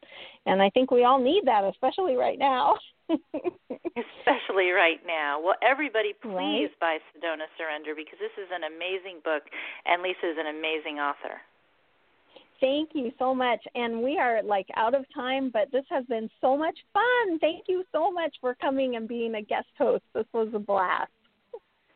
and 0.47 0.63
I 0.63 0.71
think 0.71 0.91
we 0.91 1.05
all 1.05 1.23
need 1.23 1.43
that, 1.45 1.65
especially 1.65 2.17
right 2.17 2.39
now. 2.39 2.77
especially 3.11 4.71
right 4.71 5.01
now. 5.07 5.41
Well, 5.43 5.57
everybody 5.63 6.15
please 6.23 6.73
right? 6.73 6.81
buy 6.81 6.99
Sedona 7.13 7.47
Surrender 7.59 7.95
because 7.95 8.19
this 8.19 8.35
is 8.43 8.49
an 8.51 8.65
amazing 8.65 9.21
book 9.23 9.43
and 9.85 10.03
Lisa 10.03 10.31
is 10.31 10.37
an 10.39 10.49
amazing 10.49 10.99
author. 10.99 11.41
Thank 12.61 12.91
you 12.95 13.13
so 13.19 13.35
much. 13.35 13.61
And 13.75 14.03
we 14.03 14.19
are 14.19 14.43
like 14.43 14.67
out 14.77 14.95
of 14.95 15.05
time, 15.15 15.51
but 15.53 15.71
this 15.73 15.85
has 15.91 16.05
been 16.07 16.31
so 16.41 16.57
much 16.57 16.79
fun. 16.93 17.39
Thank 17.41 17.65
you 17.69 17.85
so 17.93 18.11
much 18.11 18.35
for 18.41 18.55
coming 18.55 18.97
and 18.97 19.07
being 19.07 19.35
a 19.35 19.43
guest 19.43 19.69
host. 19.79 20.05
This 20.15 20.27
was 20.33 20.49
a 20.55 20.59
blast. 20.59 21.11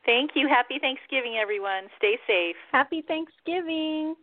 Thank 0.06 0.30
you. 0.34 0.48
Happy 0.48 0.78
Thanksgiving, 0.80 1.36
everyone. 1.40 1.84
Stay 1.98 2.18
safe. 2.26 2.56
Happy 2.72 3.02
Thanksgiving. 3.06 4.16